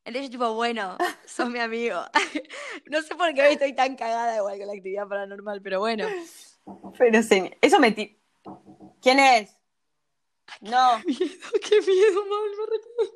Entonces, 0.06 0.24
yo, 0.24 0.32
tipo, 0.32 0.54
bueno, 0.54 0.98
sos 1.26 1.50
mi 1.50 1.60
amigo. 1.60 2.02
no 2.88 3.02
sé 3.04 3.16
por 3.16 3.34
qué 3.34 3.44
hoy 3.44 3.54
estoy 3.54 3.74
tan 3.74 3.96
cagada 3.96 4.38
igual 4.38 4.58
con 4.58 4.68
la 4.68 4.74
actividad 4.74 5.08
paranormal, 5.08 5.62
pero 5.62 5.80
bueno. 5.80 6.08
Pero 6.98 7.22
señor, 7.24 7.56
eso 7.62 7.80
me. 7.80 7.92
ti- 7.92 8.20
¿Quién 9.02 9.20
es? 9.20 9.56
No. 10.62 10.98
miedo, 11.06 11.20
qué 11.62 11.82
miedo, 11.82 12.24
re- 12.68 13.10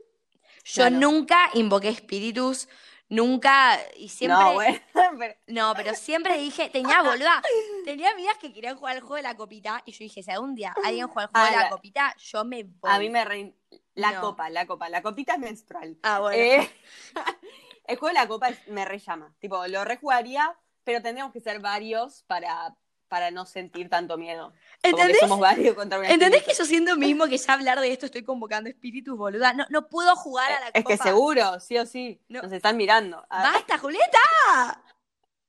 Yo 0.68 0.84
Claro. 0.84 0.96
nunca 0.98 1.50
invoqué 1.54 1.90
espíritus, 1.90 2.68
nunca, 3.10 3.80
y 3.96 4.10
siempre... 4.10 4.38
No, 4.44 4.54
bueno. 4.54 4.80
pero- 5.18 5.36
No, 5.48 5.74
pero 5.76 5.94
siempre 5.96 6.38
dije, 6.38 6.70
tenía 6.70 7.02
boluda, 7.02 7.42
tenía 7.86 8.12
amigas 8.12 8.38
que 8.38 8.52
querían 8.52 8.76
jugar 8.76 8.96
al 8.96 9.02
juego 9.02 9.16
de 9.16 9.22
la 9.22 9.36
copita, 9.38 9.82
y 9.86 9.94
yo 9.94 10.00
dije, 10.00 10.22
si 10.24 10.30
algún 10.32 10.56
día 10.56 10.76
alguien 10.84 11.08
juega 11.08 11.28
al 11.28 11.32
juego 11.32 11.46
de 11.48 11.56
la 11.56 11.64
la- 11.64 11.70
copita, 11.70 12.16
yo 12.18 12.44
me 12.44 12.64
voy. 12.64 12.92
A 12.92 13.00
mí 13.00 13.10
me 13.10 13.24
re... 13.24 13.54
La 13.96 14.12
No. 14.12 14.22
copa, 14.22 14.50
la 14.50 14.68
copa. 14.68 14.90
La 14.90 15.02
copita 15.02 15.34
es 15.34 15.40
menstrual. 15.40 15.98
Ah, 16.04 16.20
bueno. 16.20 16.38
Eh, 16.38 16.70
el 17.86 17.98
juego 17.98 18.08
de 18.10 18.14
la 18.14 18.28
copa 18.28 18.50
me 18.68 18.86
re 18.86 19.00
llama. 19.00 19.34
Tipo, 19.40 19.66
lo 19.68 19.84
rejugaría, 19.86 20.56
pero 20.84 21.02
tendríamos 21.02 21.34
que 21.34 21.40
ser 21.40 21.60
varios 21.60 22.24
para, 22.28 22.76
para 23.08 23.32
no 23.32 23.46
sentir 23.46 23.90
tanto 23.90 24.18
miedo. 24.18 24.52
Como 24.52 24.58
que 24.82 24.90
¿Entendés? 24.90 25.20
somos 25.20 25.40
varios 25.40 25.76
contra 25.76 26.00
un 26.00 26.06
¿Entendés 26.06 26.44
que 26.44 26.54
yo 26.54 26.66
siento 26.66 26.96
mismo 26.98 27.28
que 27.28 27.38
ya 27.38 27.54
hablar 27.54 27.80
de 27.80 27.92
esto 27.92 28.06
estoy 28.06 28.24
convocando 28.24 28.70
espíritus, 28.70 29.18
boluda? 29.18 29.54
No, 29.54 29.66
no 29.70 29.88
puedo 29.88 30.16
jugar 30.16 30.52
a 30.52 30.60
la 30.60 30.68
Es 30.68 30.84
copa. 30.84 30.98
que 30.98 31.04
seguro, 31.04 31.60
sí 31.60 31.78
o 31.78 31.86
sí. 31.86 32.22
No. 32.30 32.42
Nos 32.42 32.52
están 32.52 32.78
mirando. 32.78 33.26
Ah, 33.30 33.52
¡Basta, 33.54 33.78
Julieta! 33.78 34.84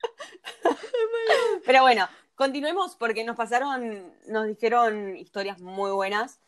Pero 1.66 1.82
bueno, 1.82 2.08
continuemos 2.34 2.96
porque 2.96 3.24
nos 3.24 3.36
pasaron, 3.36 4.12
nos 4.26 4.46
dijeron 4.46 5.16
historias 5.16 5.60
muy 5.60 5.90
buenas. 5.90 6.40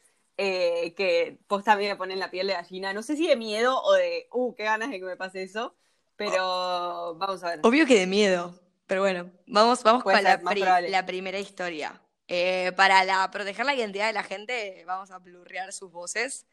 eh, 0.42 0.94
que 0.94 1.38
también 1.64 1.90
me 1.90 1.96
ponen 1.96 2.18
la 2.18 2.30
piel 2.30 2.46
de 2.46 2.54
gallina. 2.54 2.92
No 2.94 3.02
sé 3.02 3.14
si 3.16 3.26
de 3.26 3.36
miedo 3.36 3.78
o 3.82 3.92
de, 3.92 4.26
uh, 4.32 4.54
qué 4.54 4.64
ganas 4.64 4.88
de 4.90 4.98
que 4.98 5.04
me 5.04 5.16
pase 5.16 5.42
eso. 5.42 5.74
Pero 6.16 7.14
vamos 7.16 7.42
a 7.44 7.48
ver. 7.50 7.60
Obvio 7.62 7.86
que 7.86 7.98
de 7.98 8.06
miedo. 8.06 8.54
Pero 8.90 9.02
bueno, 9.02 9.30
vamos, 9.46 9.84
vamos 9.84 10.02
Puede 10.02 10.16
con 10.16 10.24
la, 10.24 10.30
ser, 10.32 10.40
pri- 10.44 10.60
probable. 10.62 10.90
la 10.90 11.06
primera 11.06 11.38
historia. 11.38 12.02
Eh, 12.26 12.72
para 12.76 13.04
la, 13.04 13.30
proteger 13.30 13.64
la 13.64 13.72
identidad 13.76 14.08
de 14.08 14.12
la 14.12 14.24
gente, 14.24 14.82
vamos 14.84 15.12
a 15.12 15.18
blurrear 15.20 15.72
sus 15.72 15.92
voces. 15.92 16.44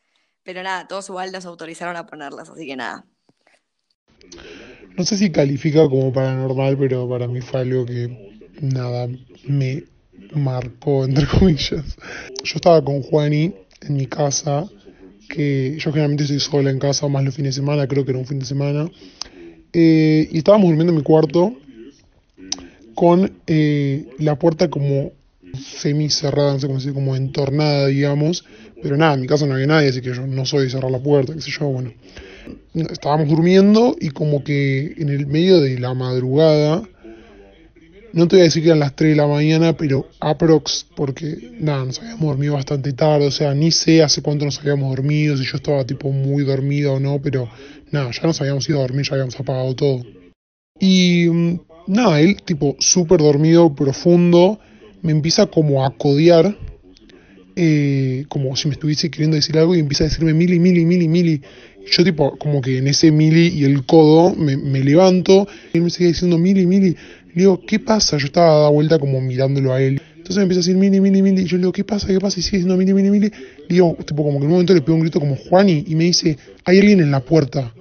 Pero 0.43 0.61
nada, 0.61 0.87
todos 0.87 1.09
igual 1.09 1.31
nos 1.31 1.47
autorizaron 1.47 1.95
a 1.95 2.05
ponerlas, 2.05 2.47
así 2.49 2.67
que 2.67 2.75
nada. 2.75 3.05
No 4.95 5.03
sé 5.03 5.17
si 5.17 5.31
califica 5.31 5.89
como 5.89 6.13
paranormal, 6.13 6.77
pero 6.77 7.09
para 7.09 7.27
mí 7.27 7.41
fue 7.41 7.61
algo 7.61 7.87
que 7.87 8.39
nada 8.61 9.07
me 9.47 9.83
marcó, 10.33 11.05
entre 11.05 11.25
comillas. 11.39 11.97
Yo 12.43 12.55
estaba 12.55 12.83
con 12.85 13.01
Juani 13.01 13.51
en 13.81 13.93
mi 13.95 14.05
casa, 14.05 14.69
que 15.27 15.75
yo 15.79 15.89
generalmente 15.91 16.25
estoy 16.25 16.39
sola 16.39 16.69
en 16.69 16.77
casa, 16.77 17.07
más 17.07 17.23
los 17.23 17.33
fines 17.33 17.55
de 17.55 17.61
semana, 17.61 17.87
creo 17.87 18.05
que 18.05 18.11
era 18.11 18.19
un 18.19 18.27
fin 18.27 18.37
de 18.37 18.45
semana. 18.45 18.91
Eh, 19.73 20.27
y 20.31 20.37
estábamos 20.37 20.67
durmiendo 20.67 20.91
en 20.93 20.97
mi 20.97 21.03
cuarto 21.03 21.55
con 22.97 23.31
eh, 23.45 24.07
la 24.17 24.39
puerta 24.39 24.71
como 24.71 25.11
semi 25.53 26.09
cerrada, 26.09 26.53
no 26.53 26.59
sé 26.59 26.65
cómo 26.65 26.79
decir, 26.79 26.93
como 26.95 27.15
entornada, 27.15 27.85
digamos. 27.85 28.43
Pero 28.81 28.97
nada, 28.97 29.13
en 29.13 29.21
mi 29.21 29.27
casa 29.27 29.45
no 29.45 29.53
había 29.53 29.67
nadie, 29.67 29.89
así 29.89 30.01
que 30.01 30.11
yo 30.15 30.25
no 30.25 30.47
soy 30.47 30.63
de 30.63 30.71
cerrar 30.71 30.89
la 30.89 30.97
puerta, 30.97 31.31
qué 31.35 31.41
sé 31.41 31.51
yo, 31.51 31.67
bueno. 31.67 31.93
Estábamos 32.73 33.27
durmiendo 33.27 33.95
y 34.01 34.09
como 34.09 34.43
que 34.43 34.95
en 34.97 35.09
el 35.09 35.27
medio 35.27 35.61
de 35.61 35.77
la 35.77 35.93
madrugada, 35.93 36.81
no 38.13 38.27
te 38.27 38.37
voy 38.37 38.41
a 38.41 38.43
decir 38.45 38.63
que 38.63 38.69
eran 38.69 38.79
las 38.79 38.95
3 38.95 39.11
de 39.11 39.15
la 39.15 39.27
mañana, 39.27 39.77
pero 39.77 40.09
aprox, 40.19 40.87
porque 40.95 41.51
nada, 41.59 41.85
nos 41.85 41.99
habíamos 41.99 42.25
dormido 42.25 42.55
bastante 42.55 42.93
tarde, 42.93 43.27
o 43.27 43.31
sea, 43.31 43.53
ni 43.53 43.69
sé 43.69 44.01
hace 44.01 44.23
cuánto 44.23 44.43
nos 44.43 44.57
habíamos 44.57 44.89
dormido, 44.89 45.37
si 45.37 45.43
yo 45.43 45.57
estaba 45.57 45.85
tipo 45.85 46.11
muy 46.11 46.43
dormido 46.43 46.93
o 46.93 46.99
no, 46.99 47.21
pero 47.21 47.47
nada, 47.91 48.09
ya 48.09 48.23
nos 48.23 48.41
habíamos 48.41 48.67
ido 48.67 48.79
a 48.79 48.81
dormir, 48.81 49.05
ya 49.05 49.13
habíamos 49.13 49.39
apagado 49.39 49.75
todo. 49.75 50.03
Y 50.79 51.27
mm, 51.29 51.59
nada, 51.87 52.21
él 52.21 52.41
tipo 52.43 52.75
súper 52.79 53.19
dormido, 53.19 53.73
profundo, 53.73 54.59
me 55.01 55.11
empieza 55.11 55.47
como 55.47 55.85
a 55.85 55.91
codear, 55.91 56.57
eh, 57.55 58.25
como 58.29 58.55
si 58.55 58.67
me 58.67 58.73
estuviese 58.73 59.09
queriendo 59.09 59.35
decir 59.35 59.57
algo 59.57 59.75
y 59.75 59.79
empieza 59.79 60.03
a 60.03 60.07
decirme 60.07 60.33
mili, 60.33 60.59
mili, 60.59 60.85
mili, 60.85 61.07
mili. 61.07 61.41
Yo 61.89 62.03
tipo 62.03 62.37
como 62.37 62.61
que 62.61 62.77
en 62.77 62.87
ese 62.87 63.11
mili 63.11 63.47
y 63.47 63.63
el 63.63 63.85
codo 63.85 64.35
me, 64.35 64.83
levanto 64.83 65.47
y 65.73 65.77
él 65.77 65.83
me 65.83 65.89
sigue 65.89 66.09
diciendo 66.09 66.37
mili, 66.37 66.65
mili. 66.65 66.89
Le 67.33 67.43
digo, 67.43 67.61
¿qué 67.65 67.79
pasa? 67.79 68.17
Yo 68.17 68.27
estaba 68.27 68.47
dada 68.47 68.69
vuelta 68.69 68.99
como 68.99 69.21
mirándolo 69.21 69.73
a 69.73 69.81
él. 69.81 70.01
Entonces 70.17 70.37
me 70.37 70.43
empieza 70.43 70.59
a 70.59 70.63
decir 70.63 70.75
mili, 70.75 70.99
mili, 70.99 71.21
mili. 71.21 71.45
Yo 71.45 71.55
le 71.55 71.61
digo, 71.61 71.71
¿qué 71.71 71.83
pasa? 71.83 72.07
¿Qué 72.07 72.19
pasa? 72.19 72.39
Y 72.39 72.43
sigue 72.43 72.57
diciendo 72.57 72.77
mili, 72.77 72.93
mili, 72.93 73.09
mili. 73.09 73.29
Le 73.29 73.73
digo, 73.75 73.95
tipo 74.05 74.23
como 74.23 74.39
que 74.39 74.45
en 74.45 74.47
un 74.47 74.51
momento 74.51 74.73
le 74.73 74.81
pego 74.81 74.95
un 74.95 75.01
grito 75.01 75.19
como 75.19 75.35
Juani 75.35 75.85
y 75.87 75.95
me 75.95 76.03
dice, 76.05 76.37
hay 76.65 76.79
alguien 76.79 76.99
en 76.99 77.11
la 77.11 77.21
puerta. 77.21 77.73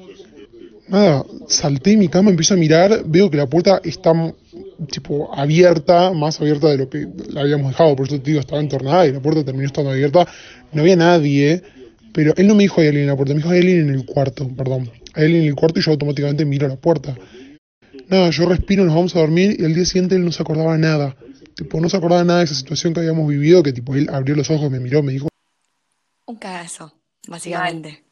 Nada, 0.89 1.25
salté 1.49 1.93
en 1.93 1.99
mi 1.99 2.09
cama, 2.09 2.31
empiezo 2.31 2.55
a 2.55 2.57
mirar, 2.57 3.03
veo 3.07 3.29
que 3.29 3.37
la 3.37 3.47
puerta 3.47 3.81
está 3.83 4.13
tipo 4.91 5.35
abierta, 5.35 6.13
más 6.13 6.41
abierta 6.41 6.69
de 6.69 6.79
lo 6.79 6.89
que 6.89 7.09
la 7.29 7.41
habíamos 7.41 7.73
dejado, 7.73 7.97
por 7.97 8.07
eso 8.07 8.21
te 8.21 8.31
digo, 8.31 8.41
estaba 8.41 8.61
entornada 8.61 9.07
y 9.07 9.13
la 9.13 9.21
puerta 9.21 9.45
terminó 9.45 9.67
estando 9.67 9.91
abierta, 9.91 10.27
no 10.73 10.83
había 10.83 10.97
nadie, 10.97 11.63
pero 12.13 12.35
él 12.37 12.47
no 12.47 12.55
me 12.55 12.65
dijo 12.65 12.81
hay 12.81 12.89
alguien 12.89 13.05
en 13.05 13.11
la 13.11 13.17
puerta, 13.17 13.35
me 13.35 13.41
dijo 13.41 13.51
hay 13.51 13.61
alguien 13.61 13.89
en 13.89 13.95
el 13.95 14.07
cuarto, 14.07 14.49
perdón, 14.57 14.91
hay 15.15 15.25
alguien 15.25 15.43
en 15.43 15.49
el 15.49 15.55
cuarto 15.57 15.81
y 15.81 15.83
yo 15.83 15.91
automáticamente 15.91 16.45
miro 16.45 16.69
la 16.69 16.77
puerta. 16.77 17.17
Nada, 18.09 18.31
yo 18.31 18.47
respiro, 18.47 18.85
nos 18.85 18.95
vamos 18.95 19.17
a 19.17 19.19
dormir 19.19 19.57
y 19.59 19.65
al 19.65 19.75
día 19.75 19.85
siguiente 19.85 20.15
él 20.15 20.25
no 20.25 20.31
se 20.31 20.43
acordaba 20.43 20.79
nada, 20.79 21.17
tipo, 21.57 21.81
no 21.81 21.89
se 21.89 21.97
acordaba 21.97 22.23
nada 22.23 22.41
de 22.41 22.45
esa 22.45 22.55
situación 22.55 22.95
que 22.95 23.01
habíamos 23.01 23.27
vivido, 23.29 23.63
que 23.65 23.73
tipo, 23.73 23.97
él 23.97 24.09
abrió 24.13 24.37
los 24.37 24.51
ojos, 24.51 24.71
me 24.71 24.79
miró, 24.79 25.03
me 25.03 25.13
dijo... 25.13 25.29
Un 26.27 26.37
cagazo, 26.37 26.93
básicamente. 27.27 28.05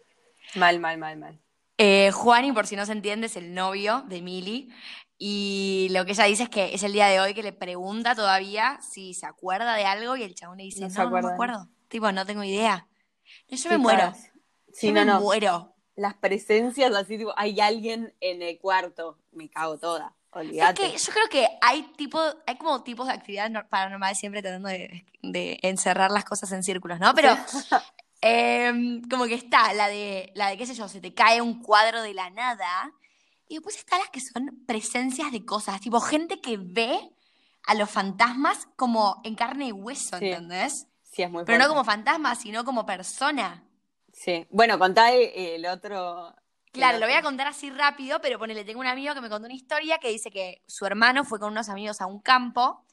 Mal, 0.56 0.80
mal, 0.80 0.98
mal, 0.98 1.16
mal. 1.18 1.43
Eh, 1.78 2.10
Juani, 2.12 2.52
por 2.52 2.66
si 2.66 2.76
no 2.76 2.86
se 2.86 2.92
entiende, 2.92 3.26
es 3.26 3.36
el 3.36 3.54
novio 3.54 4.02
de 4.08 4.22
Mili. 4.22 4.70
Y 5.18 5.88
lo 5.92 6.04
que 6.04 6.12
ella 6.12 6.24
dice 6.24 6.44
es 6.44 6.48
que 6.48 6.74
es 6.74 6.82
el 6.82 6.92
día 6.92 7.06
de 7.06 7.20
hoy 7.20 7.34
que 7.34 7.42
le 7.42 7.52
pregunta 7.52 8.14
todavía 8.14 8.78
si 8.82 9.14
se 9.14 9.26
acuerda 9.26 9.74
de 9.76 9.84
algo 9.86 10.16
y 10.16 10.22
el 10.22 10.34
chabón 10.34 10.58
le 10.58 10.64
dice, 10.64 10.80
No 10.88 11.04
no, 11.04 11.10
me 11.10 11.18
acuerdo. 11.32 11.68
Tipo, 11.88 12.10
no 12.12 12.26
tengo 12.26 12.42
idea. 12.44 12.88
No, 13.48 13.56
yo 13.56 13.56
Sí, 13.56 13.68
me 13.68 13.78
muero. 13.78 14.12
Sí, 14.72 14.88
yo 14.88 14.92
no, 14.94 15.00
me 15.00 15.06
no. 15.06 15.20
muero. 15.20 15.74
Las 15.96 16.14
presencias 16.14 16.92
así, 16.94 17.16
tipo, 17.16 17.32
hay 17.36 17.60
alguien 17.60 18.12
en 18.20 18.42
el 18.42 18.58
cuarto. 18.58 19.18
Me 19.32 19.48
cago 19.48 19.78
toda. 19.78 20.14
Es 20.32 20.36
Olvídate. 20.40 20.82
que 20.90 20.98
yo 20.98 21.12
creo 21.12 21.28
que 21.30 21.46
hay 21.60 21.82
tipo, 21.96 22.20
hay 22.46 22.56
como 22.56 22.82
tipos 22.82 23.06
de 23.06 23.12
actividades 23.12 23.52
nor- 23.52 23.68
paranormales 23.68 24.18
siempre 24.18 24.42
tratando 24.42 24.68
de, 24.68 25.06
de 25.22 25.60
encerrar 25.62 26.10
las 26.10 26.24
cosas 26.24 26.50
en 26.50 26.64
círculos, 26.64 26.98
¿no? 26.98 27.14
Pero 27.14 27.36
em, 28.26 29.02
como 29.10 29.26
que 29.26 29.34
está 29.34 29.72
la 29.74 29.88
de, 29.88 30.32
la 30.34 30.48
de, 30.48 30.56
qué 30.56 30.64
sé 30.66 30.74
yo, 30.74 30.88
se 30.88 31.00
te 31.00 31.12
cae 31.12 31.42
un 31.42 31.62
cuadro 31.62 32.00
de 32.02 32.14
la 32.14 32.30
nada. 32.30 32.92
Y 33.48 33.56
después 33.56 33.76
están 33.76 33.98
las 34.00 34.08
que 34.08 34.20
son 34.20 34.64
presencias 34.66 35.30
de 35.30 35.44
cosas, 35.44 35.80
tipo 35.80 36.00
gente 36.00 36.40
que 36.40 36.56
ve 36.58 36.98
a 37.66 37.74
los 37.74 37.90
fantasmas 37.90 38.66
como 38.76 39.20
en 39.24 39.34
carne 39.34 39.66
y 39.66 39.72
hueso, 39.72 40.18
Sí. 40.18 40.26
¿entendés? 40.30 40.86
Sí, 41.02 41.22
es 41.22 41.30
muy 41.30 41.44
Pero 41.44 41.58
no 41.58 41.64
fuerte. 41.64 41.68
como 41.68 41.84
fantasma, 41.84 42.34
sino 42.34 42.64
como 42.64 42.86
persona. 42.86 43.62
Sí. 44.12 44.46
Bueno, 44.50 44.78
contá 44.78 45.12
el, 45.12 45.66
otro. 45.66 46.34
Claro, 46.72 46.94
el 46.94 47.00
lo 47.00 47.06
voy 47.06 47.14
a 47.16 47.22
contar 47.22 47.46
así 47.46 47.70
rápido, 47.70 48.20
pero 48.20 48.38
ponele, 48.38 48.64
tengo 48.64 48.80
un 48.80 48.86
amigo 48.86 49.14
que 49.14 49.20
me 49.20 49.28
contó 49.28 49.46
una 49.46 49.54
historia 49.54 49.98
que 49.98 50.08
dice 50.08 50.30
que 50.30 50.62
su 50.66 50.86
hermano 50.86 51.24
fue 51.24 51.38
con 51.38 51.52
unos 51.52 51.68
amigos 51.68 52.00
a 52.00 52.06
un 52.06 52.20
campo 52.20 52.83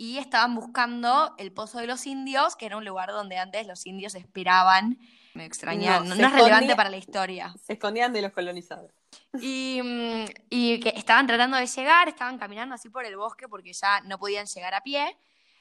y 0.00 0.16
estaban 0.16 0.54
buscando 0.54 1.34
el 1.36 1.52
Pozo 1.52 1.78
de 1.78 1.86
los 1.86 2.06
Indios, 2.06 2.56
que 2.56 2.64
era 2.64 2.78
un 2.78 2.86
lugar 2.86 3.10
donde 3.10 3.36
antes 3.36 3.66
los 3.66 3.84
indios 3.84 4.14
esperaban. 4.14 4.98
Me 5.34 5.44
extraña, 5.44 5.98
No, 5.98 6.06
no, 6.06 6.16
se 6.16 6.22
no 6.22 6.28
es 6.28 6.32
relevante 6.32 6.74
para 6.74 6.88
la 6.88 6.96
historia. 6.96 7.54
Se 7.62 7.74
escondían 7.74 8.10
de 8.10 8.22
los 8.22 8.32
colonizadores. 8.32 8.96
Y, 9.42 9.78
mm, 9.84 10.24
y 10.48 10.80
que 10.80 10.94
estaban 10.96 11.26
tratando 11.26 11.58
de 11.58 11.66
llegar, 11.66 12.08
estaban 12.08 12.38
caminando 12.38 12.74
así 12.74 12.88
por 12.88 13.04
el 13.04 13.14
bosque 13.14 13.46
porque 13.46 13.74
ya 13.74 14.00
no 14.00 14.18
podían 14.18 14.46
llegar 14.46 14.72
a 14.72 14.80
pie, 14.80 15.18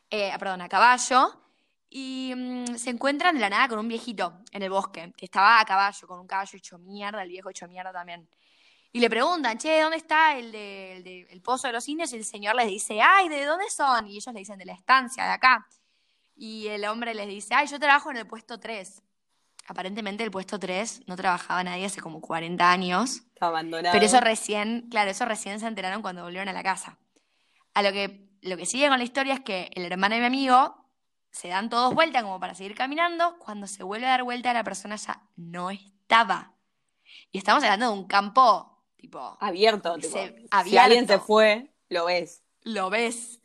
eh, 0.09 0.31
perdón, 0.39 0.61
a 0.61 0.69
caballo. 0.69 1.43
Y 1.89 2.31
mm, 2.33 2.77
se 2.77 2.91
encuentran 2.91 3.35
de 3.35 3.41
la 3.41 3.49
nada 3.49 3.67
con 3.67 3.79
un 3.79 3.89
viejito 3.89 4.39
en 4.53 4.63
el 4.63 4.69
bosque, 4.69 5.11
que 5.17 5.25
estaba 5.25 5.59
a 5.59 5.65
caballo, 5.65 6.07
con 6.07 6.17
un 6.17 6.27
caballo 6.27 6.57
hecho 6.57 6.79
mierda, 6.79 7.23
el 7.23 7.29
viejo 7.29 7.49
hecho 7.49 7.67
mierda 7.67 7.91
también. 7.91 8.29
Y 8.91 8.99
le 8.99 9.09
preguntan, 9.09 9.57
che, 9.57 9.81
¿dónde 9.81 9.97
está 9.97 10.35
el, 10.37 10.51
de, 10.51 10.97
el, 10.97 11.03
de- 11.03 11.27
el 11.29 11.41
pozo 11.41 11.67
de 11.67 11.73
los 11.73 11.87
indios? 11.87 12.11
Y 12.13 12.17
el 12.17 12.25
señor 12.25 12.55
les 12.55 12.67
dice, 12.67 13.01
ay, 13.01 13.29
¿de 13.29 13.45
dónde 13.45 13.69
son? 13.69 14.07
Y 14.07 14.13
ellos 14.17 14.33
le 14.33 14.39
dicen, 14.39 14.57
de 14.57 14.65
la 14.65 14.73
estancia, 14.73 15.25
de 15.25 15.31
acá. 15.31 15.67
Y 16.35 16.67
el 16.67 16.85
hombre 16.85 17.13
les 17.13 17.27
dice, 17.27 17.53
ay, 17.53 17.67
yo 17.67 17.79
trabajo 17.79 18.09
en 18.11 18.17
el 18.17 18.25
puesto 18.25 18.59
3. 18.59 19.03
Aparentemente 19.67 20.23
el 20.23 20.31
puesto 20.31 20.57
3 20.59 21.03
no 21.05 21.15
trabajaba 21.15 21.63
nadie 21.63 21.85
hace 21.85 22.01
como 22.01 22.19
40 22.21 22.71
años. 22.71 23.21
Abandonado. 23.39 23.93
Pero 23.93 24.05
eso 24.05 24.19
recién, 24.19 24.87
claro, 24.89 25.11
eso 25.11 25.25
recién 25.25 25.59
se 25.59 25.67
enteraron 25.67 26.01
cuando 26.01 26.23
volvieron 26.23 26.49
a 26.49 26.53
la 26.53 26.63
casa. 26.63 26.97
A 27.75 27.83
lo 27.83 27.91
que, 27.91 28.27
lo 28.41 28.57
que 28.57 28.65
sigue 28.65 28.87
con 28.89 28.97
la 28.97 29.03
historia 29.03 29.35
es 29.35 29.41
que 29.41 29.69
el 29.75 29.85
hermano 29.85 30.15
de 30.15 30.21
mi 30.21 30.27
amigo 30.27 30.75
se 31.29 31.49
dan 31.49 31.69
todos 31.69 31.93
vuelta 31.93 32.23
como 32.23 32.39
para 32.39 32.55
seguir 32.55 32.73
caminando. 32.73 33.37
Cuando 33.37 33.67
se 33.67 33.83
vuelve 33.83 34.07
a 34.07 34.11
dar 34.11 34.23
vuelta, 34.23 34.51
la 34.51 34.63
persona 34.63 34.95
ya 34.95 35.21
no 35.35 35.69
estaba. 35.69 36.53
Y 37.31 37.37
estamos 37.37 37.63
hablando 37.63 37.91
de 37.91 37.99
un 37.99 38.07
campo, 38.07 38.78
tipo, 38.99 39.37
abierto. 39.39 39.95
Tipo, 39.97 40.13
Se- 40.17 40.45
Si 40.65 40.77
alguien 40.77 41.07
se 41.07 41.19
fue, 41.19 41.73
lo 41.89 42.05
ves. 42.05 42.43
lo 42.63 42.89
ves. 42.89 43.39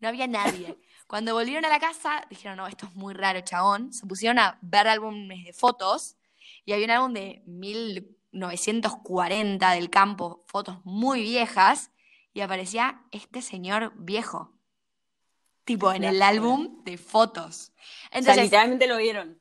No 0.00 0.08
había 0.08 0.26
nadie. 0.26 0.78
Cuando 1.06 1.34
volvieron 1.34 1.64
a 1.64 1.68
la 1.68 1.78
casa, 1.80 2.24
dijeron, 2.30 2.56
no, 2.56 2.66
esto 2.66 2.86
es 2.86 2.94
muy 2.94 3.12
raro, 3.14 3.40
chabón. 3.42 3.92
Se 3.92 4.06
pusieron 4.06 4.38
a 4.38 4.58
ver 4.62 4.88
álbumes 4.88 5.44
de 5.44 5.52
fotos 5.52 6.16
y 6.64 6.72
había 6.72 6.86
un 6.86 6.90
álbum 6.90 7.12
de 7.12 7.42
1940 8.32 9.70
del 9.72 9.90
campo, 9.90 10.44
fotos 10.46 10.78
muy 10.84 11.20
viejas, 11.22 11.90
y 12.34 12.40
aparecía 12.40 13.02
este 13.10 13.42
señor 13.42 13.92
viejo. 13.96 14.52
Tipo, 15.64 15.92
en 15.92 16.02
el 16.04 16.22
álbum 16.22 16.82
de 16.84 16.96
fotos. 16.98 17.70
o 17.70 17.74
sea, 17.74 18.18
Entonces, 18.18 18.44
literalmente 18.44 18.86
lo 18.86 18.96
vieron. 18.96 19.38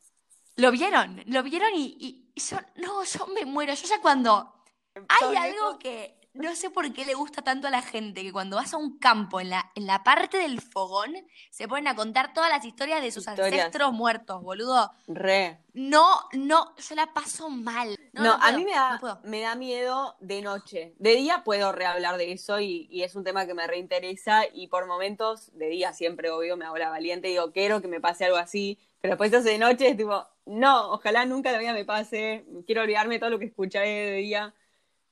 lo 0.58 0.72
vieron, 0.72 1.24
lo 1.26 1.42
vieron 1.42 1.74
y, 1.74 1.96
y- 2.00 2.32
y 2.36 2.42
yo, 2.42 2.58
no, 2.76 3.04
yo 3.04 3.28
me 3.28 3.46
muero. 3.46 3.74
Yo 3.74 3.88
ya 3.88 4.00
cuando 4.02 4.54
hay 4.96 5.36
algo 5.36 5.80
que 5.80 6.16
no 6.34 6.56
sé 6.56 6.70
por 6.70 6.92
qué 6.94 7.04
le 7.06 7.14
gusta 7.14 7.42
tanto 7.42 7.68
a 7.68 7.72
la 7.72 7.82
gente, 7.82 8.22
que 8.24 8.32
cuando 8.32 8.56
vas 8.56 8.74
a 8.74 8.78
un 8.78 8.98
campo, 9.00 9.42
en 9.42 9.50
la, 9.50 9.70
en 9.76 9.86
la 9.86 10.02
parte 10.04 10.38
del 10.38 10.62
fogón, 10.62 11.14
se 11.50 11.68
ponen 11.68 11.90
a 11.90 11.96
contar 11.96 12.34
todas 12.34 12.50
las 12.50 12.64
historias 12.64 13.02
de 13.02 13.12
sus 13.12 13.28
Historias. 13.28 13.52
ancestros 13.54 13.92
muertos, 13.92 14.42
boludo. 14.42 14.92
Re. 15.08 15.60
No, 15.74 16.22
no, 16.34 16.74
yo 16.78 16.96
la 16.96 17.14
paso 17.14 17.50
mal. 17.50 17.98
No, 18.14 18.24
No, 18.24 18.38
no 18.38 18.44
a 18.44 18.52
mí 18.54 18.64
me 18.64 18.72
da, 18.72 19.20
me 19.24 19.42
da 19.42 19.56
miedo 19.56 20.16
de 20.22 20.42
noche. 20.42 20.96
De 21.00 21.16
día 21.16 21.44
puedo 21.44 21.74
rehablar 21.74 22.18
de 22.18 22.32
eso 22.32 22.62
y, 22.62 22.88
y 22.90 23.04
es 23.04 23.16
un 23.16 23.26
tema 23.26 23.46
que 23.46 23.54
me 23.54 23.68
reinteresa 23.68 24.44
y 24.54 24.68
por 24.68 24.86
momentos, 24.88 25.52
de 25.58 25.68
día 25.68 25.92
siempre, 25.94 26.30
obvio, 26.32 26.56
me 26.56 26.66
hago 26.66 26.78
la 26.78 26.90
valiente 26.90 27.28
y 27.28 27.32
digo, 27.32 27.52
quiero 27.52 27.82
que 27.82 27.88
me 27.90 28.00
pase 28.00 28.26
algo 28.26 28.38
así, 28.38 28.80
pero 29.02 29.18
después 29.18 29.32
de 29.44 29.58
noche 29.58 29.90
es 29.90 29.98
tipo, 29.98 30.26
no, 30.46 30.92
ojalá 30.92 31.26
nunca 31.26 31.52
la 31.52 31.58
vida 31.58 31.74
me 31.74 31.86
pase, 31.86 32.46
quiero 32.66 32.84
olvidarme 32.84 33.16
de 33.16 33.20
todo 33.20 33.30
lo 33.32 33.40
que 33.40 33.46
escuché 33.46 33.80
de 33.80 34.16
día, 34.18 34.54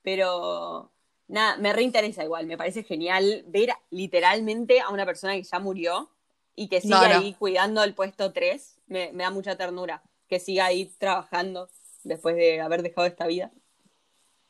pero 0.01 0.91
nada, 1.27 1.57
me 1.57 1.73
reinteresa 1.73 2.23
igual, 2.23 2.45
me 2.47 2.57
parece 2.57 2.83
genial 2.83 3.43
ver 3.47 3.69
literalmente 3.91 4.81
a 4.81 4.89
una 4.89 5.05
persona 5.05 5.33
que 5.33 5.43
ya 5.43 5.59
murió 5.59 6.09
y 6.55 6.67
que 6.67 6.81
sigue 6.81 6.91
No, 6.91 7.07
no. 7.07 7.15
ahí 7.19 7.33
cuidando 7.33 7.83
el 7.83 7.93
puesto 7.93 8.31
3, 8.33 8.79
me, 8.87 9.11
me 9.13 9.23
da 9.23 9.29
mucha 9.29 9.55
ternura, 9.55 10.01
que 10.27 10.39
siga 10.39 10.65
ahí 10.65 10.85
trabajando 10.97 11.69
después 12.03 12.35
de 12.35 12.61
haber 12.61 12.81
dejado 12.81 13.07
esta 13.07 13.27
vida. 13.27 13.51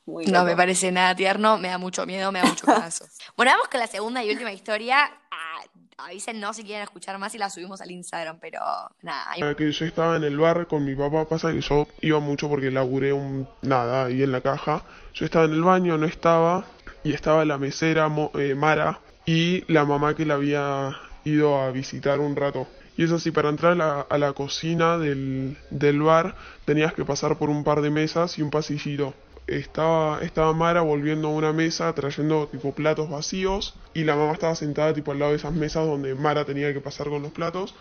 Muy 0.06 0.26
No 0.26 0.32
loco. 0.40 0.46
me 0.46 0.56
parece 0.56 0.92
nada 0.92 1.16
tierno, 1.16 1.58
me 1.60 1.68
da 1.68 1.78
mucho 1.78 2.06
miedo, 2.06 2.32
me 2.32 2.40
da 2.40 2.46
mucho 2.46 2.66
cagazo. 2.66 3.06
bueno, 3.38 3.52
vamos 3.52 3.68
con 3.68 3.80
la 3.80 3.88
segunda 3.88 4.24
y 4.24 4.32
última 4.32 4.52
historia. 4.52 5.12
Ah, 5.32 5.62
avísennos 6.00 6.56
si 6.56 6.64
quieren 6.64 6.84
escuchar 6.84 7.18
más 7.18 7.34
y 7.36 7.38
la 7.38 7.50
subimos 7.50 7.82
al 7.82 7.92
Instagram, 7.92 8.38
pero 8.40 8.60
nada, 9.02 9.26
hay- 9.32 9.56
Que 9.56 9.72
yo 9.72 9.86
estaba 9.86 10.16
en 10.16 10.24
el 10.24 10.38
bar 10.38 10.68
con 10.68 10.84
mi 10.86 10.96
papá, 10.96 11.26
pasa 11.28 11.52
que 11.52 11.62
yo 11.62 11.88
iba 12.02 12.20
mucho 12.20 12.48
porque 12.50 12.72
laburé 12.72 13.14
un 13.14 13.48
nada 13.62 14.06
ahí 14.06 14.24
en 14.24 14.32
la 14.32 14.42
caja. 14.42 14.84
Yo 15.14 15.26
estaba 15.26 15.46
en 15.46 15.52
el 15.54 15.64
baño, 15.64 15.98
no 15.98 16.06
estaba, 16.06 16.66
y 17.04 17.14
estaba 17.14 17.46
la 17.46 17.58
mesera 17.58 18.10
eh, 18.36 18.56
Mara 18.56 19.00
y 19.26 19.64
la 19.72 19.86
mamá 19.86 20.16
que 20.16 20.26
la 20.26 20.36
había 20.36 20.96
ido 21.26 21.62
a 21.62 21.72
visitar 21.72 22.20
un 22.20 22.36
rato. 22.36 22.68
Y 22.98 23.04
eso 23.06 23.18
sí, 23.20 23.32
para 23.32 23.48
entrar 23.50 23.74
a 23.74 23.76
la, 23.76 24.02
a 24.10 24.18
la 24.18 24.34
cocina 24.34 24.98
del, 24.98 25.58
del 25.70 26.02
bar 26.02 26.36
tenías 26.66 26.94
que 26.94 27.06
pasar 27.06 27.38
por 27.38 27.50
un 27.50 27.64
par 27.64 27.82
de 27.82 27.90
mesas 27.90 28.38
y 28.38 28.42
un 28.42 28.50
pasillito. 28.50 29.14
Estaba, 29.48 30.22
estaba 30.22 30.54
Mara 30.54 30.82
volviendo 30.82 31.30
a 31.30 31.32
una 31.32 31.54
mesa 31.54 31.94
trayendo 31.94 32.48
tipo 32.48 32.74
platos 32.74 33.10
vacíos 33.10 33.76
y 33.94 34.04
la 34.04 34.16
mamá 34.16 34.34
estaba 34.34 34.56
sentada 34.56 34.94
tipo 34.94 35.12
al 35.12 35.20
lado 35.20 35.32
de 35.32 35.38
esas 35.38 35.54
mesas 35.54 35.86
donde 35.88 36.16
Mara 36.16 36.46
tenía 36.46 36.74
que 36.74 36.82
pasar 36.82 37.10
con 37.10 37.22
los 37.24 37.32
platos 37.32 37.76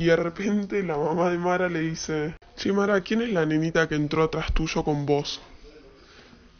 y 0.00 0.06
de 0.06 0.16
repente 0.16 0.82
la 0.82 0.96
mamá 0.96 1.28
de 1.30 1.36
Mara 1.36 1.68
le 1.68 1.80
dice, 1.80 2.34
che 2.56 2.72
Mara, 2.72 3.02
¿quién 3.02 3.20
es 3.20 3.30
la 3.30 3.44
nenita 3.44 3.86
que 3.86 3.96
entró 3.96 4.24
atrás 4.24 4.52
tuyo 4.54 4.82
con 4.82 5.04
vos? 5.04 5.42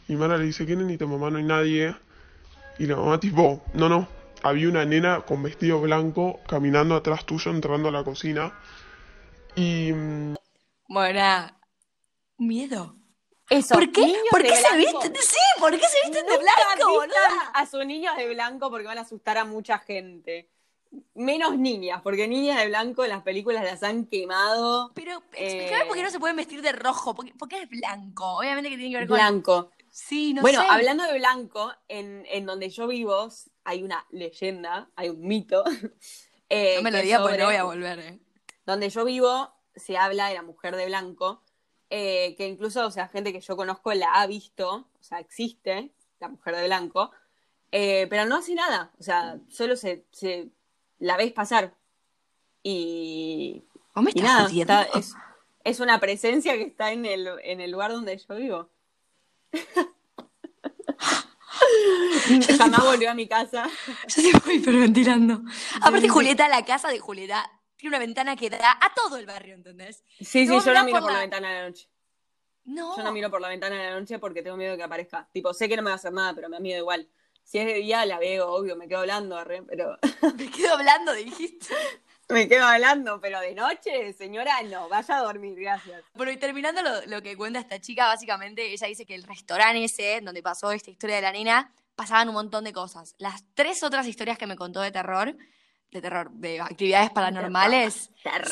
Y 0.08 0.16
Mara 0.16 0.36
le 0.36 0.44
dice, 0.44 0.66
¿qué 0.66 0.76
nenita 0.76 1.06
mamá? 1.06 1.30
No 1.30 1.38
hay 1.38 1.44
nadie. 1.44 1.96
Y 2.78 2.86
la 2.86 2.96
mamá 2.96 3.18
tipo, 3.18 3.62
no, 3.72 3.88
no, 3.88 4.08
había 4.42 4.68
una 4.68 4.84
nena 4.84 5.22
con 5.22 5.42
vestido 5.42 5.80
blanco 5.80 6.40
caminando 6.46 6.94
atrás 6.96 7.24
tuyo 7.24 7.50
entrando 7.50 7.88
a 7.88 7.92
la 7.92 8.04
cocina. 8.04 8.52
Y... 9.56 9.92
mm, 9.92 10.34
Bueno, 10.88 11.50
miedo. 12.36 12.99
Eso, 13.50 13.74
¿Por 13.74 13.90
qué? 13.90 14.00
niños 14.02 14.22
¿Por 14.30 14.42
de 14.42 14.48
qué 14.48 14.56
se 14.56 14.76
visten? 14.76 15.14
Sí, 15.16 15.36
¿por 15.58 15.72
qué 15.72 15.86
se 15.86 16.08
visten 16.08 16.24
de 16.26 16.38
blanco, 16.38 17.02
a 17.52 17.66
sus 17.66 17.84
niños 17.84 18.16
de 18.16 18.28
blanco 18.28 18.70
porque 18.70 18.86
van 18.86 18.98
a 18.98 19.02
asustar 19.02 19.36
a 19.38 19.44
mucha 19.44 19.78
gente. 19.80 20.48
Menos 21.14 21.56
niñas, 21.58 22.00
porque 22.02 22.26
niñas 22.26 22.58
de 22.58 22.66
blanco 22.68 23.04
en 23.04 23.10
las 23.10 23.22
películas 23.22 23.64
las 23.64 23.82
han 23.82 24.06
quemado. 24.06 24.92
Pero 24.94 25.22
Eh, 25.32 25.46
explícame 25.46 25.84
por 25.86 25.96
qué 25.96 26.02
no 26.02 26.10
se 26.10 26.18
pueden 26.18 26.36
vestir 26.36 26.62
de 26.62 26.72
rojo. 26.72 27.14
¿Por 27.14 27.26
qué, 27.26 27.34
por 27.34 27.48
qué 27.48 27.62
es 27.62 27.68
blanco? 27.68 28.38
Obviamente 28.38 28.70
que 28.70 28.76
tiene 28.76 28.92
que 28.92 28.98
ver 28.98 29.08
con. 29.08 29.16
Blanco. 29.16 29.70
Sí, 29.90 30.32
no 30.34 30.42
bueno, 30.42 30.60
sé. 30.62 30.66
hablando 30.70 31.04
de 31.04 31.18
blanco, 31.18 31.72
en, 31.88 32.24
en 32.30 32.46
donde 32.46 32.70
yo 32.70 32.86
vivo 32.86 33.28
hay 33.64 33.82
una 33.82 34.06
leyenda, 34.10 34.88
hay 34.94 35.08
un 35.08 35.20
mito. 35.26 35.64
eh, 36.48 36.74
No 36.76 36.82
me 36.82 36.90
lo 36.92 36.98
digas 36.98 37.20
porque 37.20 37.38
no 37.38 37.46
voy 37.46 37.56
a 37.56 37.64
volver, 37.64 37.98
eh. 37.98 38.20
Donde 38.64 38.88
yo 38.90 39.04
vivo 39.04 39.52
se 39.74 39.96
habla 39.96 40.28
de 40.28 40.34
la 40.34 40.42
mujer 40.42 40.76
de 40.76 40.86
blanco, 40.86 41.42
eh, 41.90 42.34
que 42.36 42.46
incluso, 42.46 42.86
o 42.86 42.90
sea, 42.90 43.08
gente 43.08 43.32
que 43.32 43.40
yo 43.40 43.56
conozco 43.56 43.92
la 43.94 44.14
ha 44.14 44.26
visto, 44.26 44.70
o 44.76 45.02
sea, 45.02 45.18
existe 45.18 45.90
la 46.20 46.28
mujer 46.28 46.54
de 46.56 46.66
blanco, 46.66 47.10
eh, 47.72 48.06
pero 48.08 48.26
no 48.26 48.36
hace 48.36 48.54
nada, 48.54 48.92
o 48.98 49.02
sea, 49.02 49.38
solo 49.48 49.76
se, 49.76 50.04
se 50.12 50.48
la 50.98 51.16
ves 51.16 51.32
pasar. 51.32 51.74
Y, 52.62 53.64
¿Vos 53.94 54.04
me 54.04 54.10
y 54.14 54.18
estás 54.18 54.52
nada, 54.52 54.82
está- 54.84 54.98
es, 54.98 55.14
es 55.64 55.80
una 55.80 55.98
presencia 55.98 56.52
que 56.54 56.62
está 56.64 56.92
en 56.92 57.06
el, 57.06 57.28
en 57.42 57.60
el 57.60 57.70
lugar 57.70 57.90
donde 57.92 58.16
yo 58.16 58.34
vivo. 58.36 58.68
Jamás 62.58 62.84
volvió 62.84 63.10
a 63.10 63.14
mi 63.14 63.26
casa. 63.26 63.68
Yo 64.08 64.22
te 64.22 64.38
voy 64.44 64.54
hiperventilando. 64.56 65.42
Aparte. 65.80 66.08
Julieta, 66.08 66.48
la 66.48 66.64
casa 66.64 66.88
de 66.88 66.98
Julieta 67.00 67.50
tiene 67.80 67.96
una 67.96 68.04
ventana 68.04 68.36
que 68.36 68.50
da 68.50 68.72
a 68.80 68.92
todo 68.94 69.16
el 69.16 69.26
barrio, 69.26 69.54
¿entendés? 69.54 70.04
Sí, 70.18 70.46
sí, 70.46 70.46
yo 70.46 70.72
no 70.74 70.84
miro 70.84 70.98
por 70.98 71.00
por 71.02 71.10
la 71.12 71.16
la- 71.18 71.20
ventana 71.20 71.48
de 71.48 71.54
la 71.60 71.68
noche. 71.68 71.88
No. 72.64 72.96
Yo 72.96 73.02
no 73.02 73.12
miro 73.12 73.30
por 73.30 73.40
la 73.40 73.48
ventana 73.48 73.76
de 73.76 73.90
la 73.90 73.98
noche 73.98 74.18
porque 74.18 74.42
tengo 74.42 74.56
miedo 74.56 74.72
de 74.72 74.76
que 74.78 74.84
aparezca. 74.84 75.28
Tipo, 75.32 75.52
sé 75.54 75.68
que 75.68 75.76
no 75.76 75.82
me 75.82 75.90
va 75.90 75.94
a 75.94 75.96
hacer 75.96 76.12
nada, 76.12 76.34
pero 76.34 76.48
me 76.48 76.56
da 76.56 76.60
miedo 76.60 76.78
igual. 76.78 77.08
Si 77.42 77.58
es 77.58 77.66
de 77.66 77.74
día, 77.74 78.04
la 78.06 78.18
veo, 78.18 78.48
obvio, 78.52 78.76
me 78.76 78.86
quedo 78.86 79.00
hablando, 79.00 79.36
arre, 79.36 79.62
pero 79.62 79.98
Me 80.36 80.50
quedo 80.50 80.74
hablando, 80.74 81.12
dijiste. 81.14 81.74
me 82.28 82.46
quedo 82.48 82.64
hablando, 82.66 83.20
pero 83.20 83.40
de 83.40 83.54
noche, 83.54 84.12
señora, 84.12 84.62
no, 84.62 84.88
vaya 84.88 85.16
a 85.18 85.22
dormir, 85.22 85.58
gracias. 85.58 86.04
Bueno, 86.14 86.30
y 86.30 86.36
terminando 86.36 86.82
lo, 86.82 87.04
lo 87.06 87.22
que 87.22 87.36
cuenta 87.36 87.58
esta 87.58 87.80
chica, 87.80 88.06
básicamente 88.06 88.70
ella 88.72 88.86
dice 88.86 89.04
que 89.06 89.14
el 89.16 89.24
restaurante 89.24 89.82
ese, 89.82 90.20
donde 90.22 90.42
pasó 90.42 90.70
esta 90.70 90.90
historia 90.90 91.16
de 91.16 91.22
la 91.22 91.32
nena, 91.32 91.72
pasaban 91.96 92.28
un 92.28 92.34
montón 92.34 92.62
de 92.62 92.72
cosas. 92.72 93.14
Las 93.18 93.42
tres 93.54 93.82
otras 93.82 94.06
historias 94.06 94.38
que 94.38 94.46
me 94.46 94.54
contó 94.54 94.80
de 94.80 94.92
terror, 94.92 95.34
de 95.90 96.00
terror, 96.00 96.30
de 96.32 96.60
actividades 96.60 97.10
paranormales, 97.10 98.10
Terror. 98.22 98.50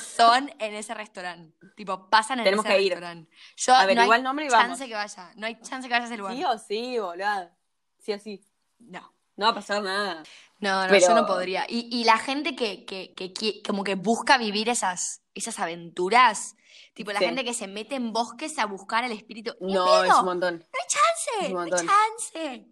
son 0.00 0.50
en 0.58 0.74
ese 0.74 0.94
restaurante. 0.94 1.54
Tipo, 1.76 2.08
pasan 2.08 2.38
en 2.40 2.44
Tenemos 2.44 2.64
ese 2.64 2.74
que 2.74 2.82
ir. 2.82 2.92
restaurante. 2.92 3.30
Yo 3.56 3.74
Averigua 3.74 4.04
no 4.06 4.12
hay 4.12 4.18
el 4.18 4.24
nombre 4.24 4.46
y 4.46 4.48
chance 4.48 4.64
vamos. 4.66 4.80
que 4.80 4.94
vaya. 4.94 5.32
No 5.36 5.46
hay 5.46 5.60
chance 5.60 5.86
que 5.88 5.92
vaya 5.94 6.04
a 6.04 6.08
ese 6.08 6.16
lugar. 6.16 6.34
Sí 6.34 6.44
o 6.44 6.58
sí, 6.58 6.98
boludo. 6.98 7.50
Sí 7.98 8.12
o 8.12 8.18
sí. 8.18 8.40
No. 8.78 9.14
No 9.36 9.44
va 9.46 9.52
a 9.52 9.54
pasar 9.54 9.82
nada. 9.82 10.22
No, 10.60 10.82
no, 10.82 10.88
Pero- 10.88 11.06
yo 11.06 11.14
no 11.14 11.26
podría. 11.26 11.64
Y, 11.68 11.88
y 11.92 12.04
la 12.04 12.18
gente 12.18 12.56
que, 12.56 12.84
que, 12.84 13.12
que 13.14 13.32
qui- 13.32 13.62
como 13.64 13.84
que 13.84 13.94
busca 13.94 14.36
vivir 14.38 14.68
esas, 14.68 15.22
esas 15.34 15.58
aventuras, 15.60 16.56
tipo 16.94 17.12
la 17.12 17.18
Sí. 17.20 17.26
gente 17.26 17.44
que 17.44 17.54
se 17.54 17.68
mete 17.68 17.94
en 17.94 18.12
bosques 18.12 18.58
a 18.58 18.66
buscar 18.66 19.04
el 19.04 19.12
espíritu. 19.12 19.54
¡Ni 19.60 19.74
No, 19.74 19.84
pedo! 19.84 20.04
es 20.04 20.14
un 20.14 20.24
montón. 20.24 20.58
¡No 20.58 20.64
hay 20.64 20.88
chance! 20.88 21.46
Es 21.46 21.48
un 21.48 21.54
¡No 21.54 21.60
hay 21.62 21.70
chance! 21.70 22.66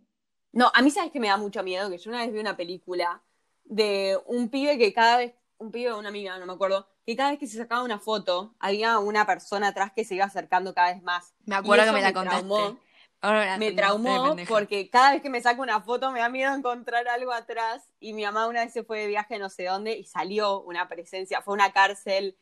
No, 0.52 0.72
a 0.74 0.81
mí 0.83 0.90
sabes 0.90 1.12
que 1.12 1.20
me 1.20 1.29
da 1.29 1.37
mucho 1.37 1.62
miedo, 1.62 1.88
que 1.90 1.98
yo 1.98 2.11
una 2.11 2.20
vez 2.24 2.33
vi 2.33 2.40
una 2.40 2.57
película 2.57 3.22
de 3.66 4.18
un 4.26 4.48
pibe 4.48 4.79
que 4.79 4.92
cada 4.92 5.18
vez, 5.18 5.35
un 5.59 5.70
pibe 5.70 5.92
o 5.92 5.98
una 5.98 6.09
amiga, 6.09 6.38
no 6.38 6.46
me 6.46 6.52
acuerdo, 6.52 6.87
que 7.05 7.16
cada 7.16 7.31
vez 7.31 7.38
que 7.38 7.46
se 7.46 7.57
sacaba 7.57 7.83
una 7.83 7.98
foto, 7.98 8.55
había 8.59 8.98
una 8.98 9.26
persona 9.26 9.68
atrás 9.68 9.92
que 9.94 10.05
se 10.05 10.14
iba 10.14 10.24
acercando 10.24 10.74
cada 10.74 10.92
vez 10.92 11.02
más. 11.02 11.35
Me 11.44 11.55
acuerdo 11.55 11.85
que 11.85 11.92
me 11.92 12.00
la 12.00 12.09
me 12.09 12.14
contaste. 12.14 12.46
traumó. 12.46 12.79
Ahora 13.20 13.44
la 13.46 13.59
me 13.59 13.66
contaste, 13.68 13.76
traumó 13.76 14.37
porque 14.48 14.90
cada 14.90 15.12
vez 15.12 15.22
que 15.22 15.31
me 15.31 15.40
saco 15.40 15.62
una 15.62 15.81
foto 15.81 16.11
me 16.12 16.20
da 16.20 16.29
miedo 16.29 16.55
encontrar 16.55 17.09
algo 17.09 17.33
atrás 17.33 17.83
y 18.00 18.12
mi 18.12 18.24
mamá 18.24 18.46
una 18.46 18.64
vez 18.64 18.72
se 18.72 18.85
fue 18.85 19.00
de 19.00 19.07
viaje 19.07 19.38
no 19.38 19.48
sé 19.48 19.64
dónde 19.64 19.96
y 19.96 20.05
salió 20.05 20.61
una 20.61 20.88
presencia, 20.88 21.40
fue 21.40 21.55
una 21.55 21.72
cárcel 21.72 22.37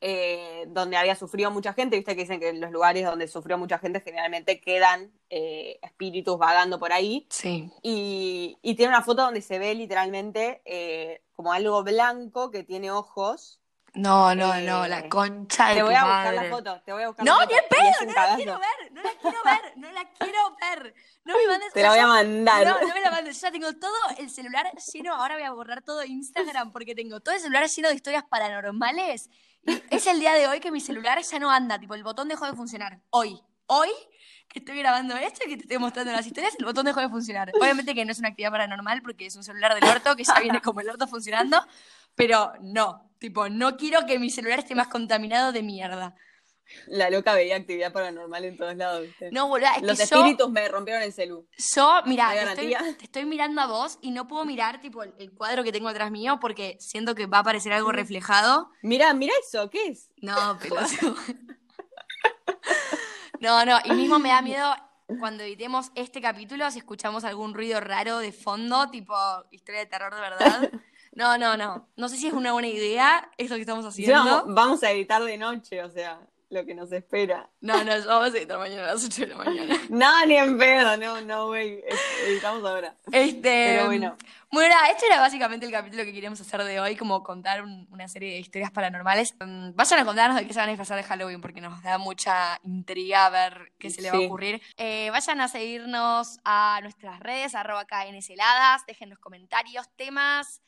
eh, 0.00 0.64
donde 0.68 0.96
había 0.96 1.14
sufrido 1.14 1.50
mucha 1.50 1.72
gente, 1.74 1.96
viste 1.96 2.14
que 2.16 2.22
dicen 2.22 2.40
que 2.40 2.48
en 2.48 2.60
los 2.60 2.70
lugares 2.70 3.04
donde 3.04 3.28
sufrió 3.28 3.58
mucha 3.58 3.78
gente 3.78 4.00
generalmente 4.00 4.60
quedan 4.60 5.12
eh, 5.28 5.78
espíritus 5.82 6.38
vagando 6.38 6.78
por 6.78 6.92
ahí 6.92 7.26
Sí. 7.30 7.70
y, 7.82 8.56
y 8.62 8.74
tiene 8.76 8.90
una 8.94 9.02
foto 9.02 9.22
donde 9.22 9.42
se 9.42 9.58
ve 9.58 9.74
literalmente 9.74 10.62
eh, 10.64 11.22
como 11.34 11.52
algo 11.52 11.82
blanco 11.84 12.50
que 12.50 12.62
tiene 12.64 12.90
ojos. 12.90 13.58
No, 13.92 14.36
no, 14.36 14.54
Eh, 14.54 14.62
no, 14.62 14.86
la 14.86 15.08
concha 15.08 15.70
de 15.70 15.74
Te 15.74 15.82
voy 15.82 15.94
a 15.94 16.04
buscar 16.04 16.34
madre. 16.34 16.48
la 16.48 16.56
foto, 16.56 16.80
te 16.84 16.92
voy 16.92 17.02
a 17.02 17.08
buscar 17.08 17.26
No, 17.26 17.40
la 17.40 17.46
ni 17.46 17.52
foto. 17.54 17.64
en 17.64 17.64
y 17.64 17.68
pedo, 17.68 18.06
no 18.06 18.12
la 18.12 18.36
quiero 18.36 18.58
ver, 18.60 18.92
no 18.92 19.02
la 19.02 19.10
quiero 19.20 19.38
ver, 19.44 19.72
no 19.76 19.90
la 19.92 20.04
quiero 20.12 20.56
ver. 20.60 20.94
No 21.24 21.36
me 21.36 21.46
mandes 21.48 21.72
Te 21.72 21.82
la 21.82 21.90
voy 21.90 21.98
a 21.98 22.06
mandar. 22.06 22.66
No, 22.66 22.80
no 22.86 22.94
me 22.94 23.00
la 23.00 23.10
mandes. 23.10 23.40
Ya 23.40 23.50
tengo 23.50 23.72
todo 23.74 23.92
el 24.18 24.30
celular 24.30 24.70
lleno. 24.92 25.14
Ahora 25.14 25.34
voy 25.34 25.42
a 25.42 25.50
borrar 25.52 25.82
todo 25.82 26.04
Instagram 26.04 26.70
porque 26.72 26.94
tengo 26.94 27.18
todo 27.20 27.34
el 27.34 27.40
celular 27.40 27.68
lleno 27.68 27.88
de 27.88 27.94
historias 27.96 28.22
paranormales. 28.30 29.28
Es 29.90 30.06
el 30.06 30.20
día 30.20 30.34
de 30.34 30.46
hoy 30.46 30.60
que 30.60 30.70
mi 30.70 30.80
celular 30.80 31.20
ya 31.22 31.38
no 31.38 31.50
anda. 31.50 31.78
Tipo, 31.78 31.94
el 31.94 32.02
botón 32.02 32.28
dejó 32.28 32.46
de 32.46 32.54
funcionar. 32.54 33.00
Hoy. 33.10 33.40
Hoy 33.66 33.90
que 34.48 34.58
estoy 34.58 34.78
grabando 34.78 35.16
esto 35.16 35.40
y 35.46 35.50
que 35.50 35.56
te 35.56 35.62
estoy 35.62 35.78
mostrando 35.78 36.10
las 36.10 36.26
historias, 36.26 36.56
el 36.58 36.64
botón 36.64 36.84
dejó 36.84 37.00
de 37.00 37.08
funcionar. 37.08 37.52
Obviamente 37.54 37.94
que 37.94 38.04
no 38.04 38.10
es 38.10 38.18
una 38.18 38.28
actividad 38.28 38.50
paranormal 38.50 39.00
porque 39.00 39.26
es 39.26 39.36
un 39.36 39.44
celular 39.44 39.74
del 39.74 39.84
orto 39.84 40.16
que 40.16 40.24
ya 40.24 40.40
viene 40.40 40.60
como 40.60 40.80
el 40.80 40.90
orto 40.90 41.06
funcionando. 41.06 41.64
Pero 42.16 42.52
no. 42.60 43.10
Tipo, 43.18 43.48
no 43.48 43.76
quiero 43.76 44.06
que 44.06 44.18
mi 44.18 44.30
celular 44.30 44.58
esté 44.58 44.74
más 44.74 44.88
contaminado 44.88 45.52
de 45.52 45.62
mierda. 45.62 46.16
La 46.86 47.10
loca 47.10 47.34
veía 47.34 47.56
actividad 47.56 47.92
paranormal 47.92 48.44
en 48.44 48.56
todos 48.56 48.76
lados, 48.76 49.02
¿viste? 49.02 49.30
No, 49.32 49.48
boluda, 49.48 49.72
es 49.76 49.82
Los 49.82 49.98
que 49.98 50.06
yo... 50.06 50.16
espíritus 50.16 50.50
me 50.50 50.68
rompieron 50.68 51.02
el 51.02 51.12
celu. 51.12 51.46
Yo, 51.74 52.02
mira, 52.06 52.28
¿Hay 52.28 52.38
te 52.38 52.44
estoy, 52.50 52.70
garantía? 52.70 52.96
te 52.98 53.04
estoy 53.04 53.24
mirando 53.24 53.60
a 53.60 53.66
vos 53.66 53.98
y 54.00 54.10
no 54.10 54.26
puedo 54.26 54.44
mirar 54.44 54.80
tipo 54.80 55.02
el, 55.02 55.14
el 55.18 55.32
cuadro 55.32 55.62
que 55.64 55.72
tengo 55.72 55.88
atrás 55.88 56.10
mío 56.10 56.38
porque 56.40 56.76
siento 56.80 57.14
que 57.14 57.26
va 57.26 57.38
a 57.38 57.40
aparecer 57.40 57.72
algo 57.72 57.92
reflejado. 57.92 58.70
Mirá, 58.82 59.12
mirá 59.14 59.32
eso, 59.46 59.68
¿qué 59.70 59.88
es? 59.88 60.10
No, 60.20 60.58
pero 60.60 60.76
No, 63.40 63.64
no, 63.64 63.78
y 63.84 63.92
mismo 63.92 64.18
me 64.18 64.28
da 64.28 64.42
miedo 64.42 64.74
cuando 65.18 65.42
editemos 65.42 65.90
este 65.94 66.20
capítulo 66.20 66.70
si 66.70 66.78
escuchamos 66.78 67.24
algún 67.24 67.54
ruido 67.54 67.80
raro 67.80 68.18
de 68.18 68.32
fondo, 68.32 68.90
tipo 68.90 69.14
historia 69.50 69.80
de 69.80 69.86
terror 69.86 70.14
de 70.14 70.20
verdad. 70.20 70.70
No, 71.12 71.36
no, 71.36 71.56
no. 71.56 71.88
No 71.96 72.08
sé 72.08 72.16
si 72.16 72.28
es 72.28 72.32
una 72.32 72.52
buena 72.52 72.68
idea 72.68 73.28
esto 73.36 73.56
que 73.56 73.62
estamos 73.62 73.84
haciendo. 73.84 74.44
vamos 74.46 74.82
a 74.84 74.92
editar 74.92 75.20
de 75.24 75.36
noche, 75.38 75.82
o 75.82 75.90
sea, 75.90 76.20
lo 76.50 76.64
que 76.66 76.74
nos 76.74 76.90
espera. 76.92 77.48
No, 77.60 77.82
no, 77.84 77.92
vamos 78.06 78.34
a 78.34 78.38
editar 78.38 78.58
mañana 78.58 78.82
a 78.84 78.94
las 78.94 79.04
8 79.04 79.22
de 79.22 79.26
la 79.28 79.36
mañana. 79.36 79.76
No, 79.90 80.26
ni 80.26 80.36
en 80.36 80.58
pedo, 80.58 80.96
no, 80.96 81.20
no, 81.20 81.46
güey. 81.46 81.82
Editamos 82.26 82.64
ahora. 82.68 82.94
Este, 83.12 83.40
Pero 83.40 83.86
bueno. 83.86 84.16
Bueno, 84.52 84.74
nada, 84.74 84.88
este 84.90 85.06
era 85.06 85.20
básicamente 85.20 85.64
el 85.64 85.70
capítulo 85.70 86.02
que 86.04 86.12
queríamos 86.12 86.40
hacer 86.40 86.64
de 86.64 86.80
hoy, 86.80 86.96
como 86.96 87.22
contar 87.22 87.62
un- 87.62 87.86
una 87.92 88.08
serie 88.08 88.32
de 88.32 88.38
historias 88.40 88.72
paranormales. 88.72 89.34
Mm, 89.38 89.76
vayan 89.76 90.00
a 90.00 90.04
contarnos 90.04 90.36
de 90.38 90.46
qué 90.46 90.52
se 90.52 90.58
van 90.58 90.68
a 90.68 90.72
disfrazar 90.72 90.96
de 90.96 91.04
Halloween, 91.04 91.40
porque 91.40 91.60
nos 91.60 91.80
da 91.84 91.98
mucha 91.98 92.58
intriga 92.64 93.30
ver 93.30 93.72
qué 93.78 93.90
se 93.90 94.02
le 94.02 94.10
va 94.10 94.16
a 94.16 94.20
Sí. 94.20 94.26
ocurrir. 94.26 94.60
Eh, 94.76 95.08
vayan 95.10 95.40
a 95.40 95.46
seguirnos 95.46 96.40
a 96.44 96.80
nuestras 96.82 97.20
redes, 97.20 97.54
arroba 97.54 97.84
KNSeladas, 97.84 98.84
dejen 98.86 99.08
los 99.10 99.20
comentarios, 99.20 99.88
temas. 99.96 100.60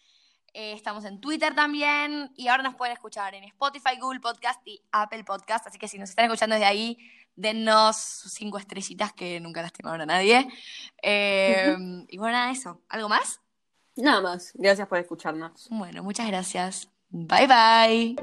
Eh, 0.55 0.73
estamos 0.73 1.05
en 1.07 1.21
Twitter 1.21 1.55
también 1.55 2.31
y 2.37 2.49
ahora 2.49 2.62
nos 2.62 2.75
pueden 2.75 2.93
escuchar 2.93 3.35
en 3.35 3.45
Spotify, 3.45 3.99
Google 3.99 4.21
Podcast 4.21 4.61
y 4.67 4.83
Apple 4.93 5.25
Podcast. 5.25 5.67
Así 5.67 5.79
que 5.79 5.88
si 5.88 5.99
nos 5.99 6.11
están 6.11 6.27
escuchando 6.27 6.55
desde 6.55 6.67
ahí, 6.67 6.99
dennos 7.35 7.97
sus 7.97 8.33
cinco 8.33 8.59
estrellitas 8.59 9.12
que 9.15 9.41
nunca 9.41 9.62
lastimaron 9.62 10.03
a 10.03 10.07
nadie. 10.07 10.47
Eh, 11.03 11.75
y 12.09 12.19
bueno, 12.19 12.37
nada, 12.37 12.51
eso. 12.51 12.83
¿Algo 12.88 13.09
más? 13.09 13.41
Nada 13.97 14.21
más. 14.21 14.53
Gracias 14.55 14.87
por 14.88 14.99
escucharnos. 14.99 15.69
Bueno, 15.71 16.03
muchas 16.03 16.27
gracias. 16.27 16.88
Bye 17.09 17.47
bye. 17.47 18.17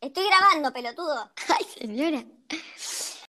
Estoy 0.00 0.24
grabando, 0.26 0.72
pelotudo. 0.72 1.30
Ay, 1.48 1.64
señora. 1.78 2.24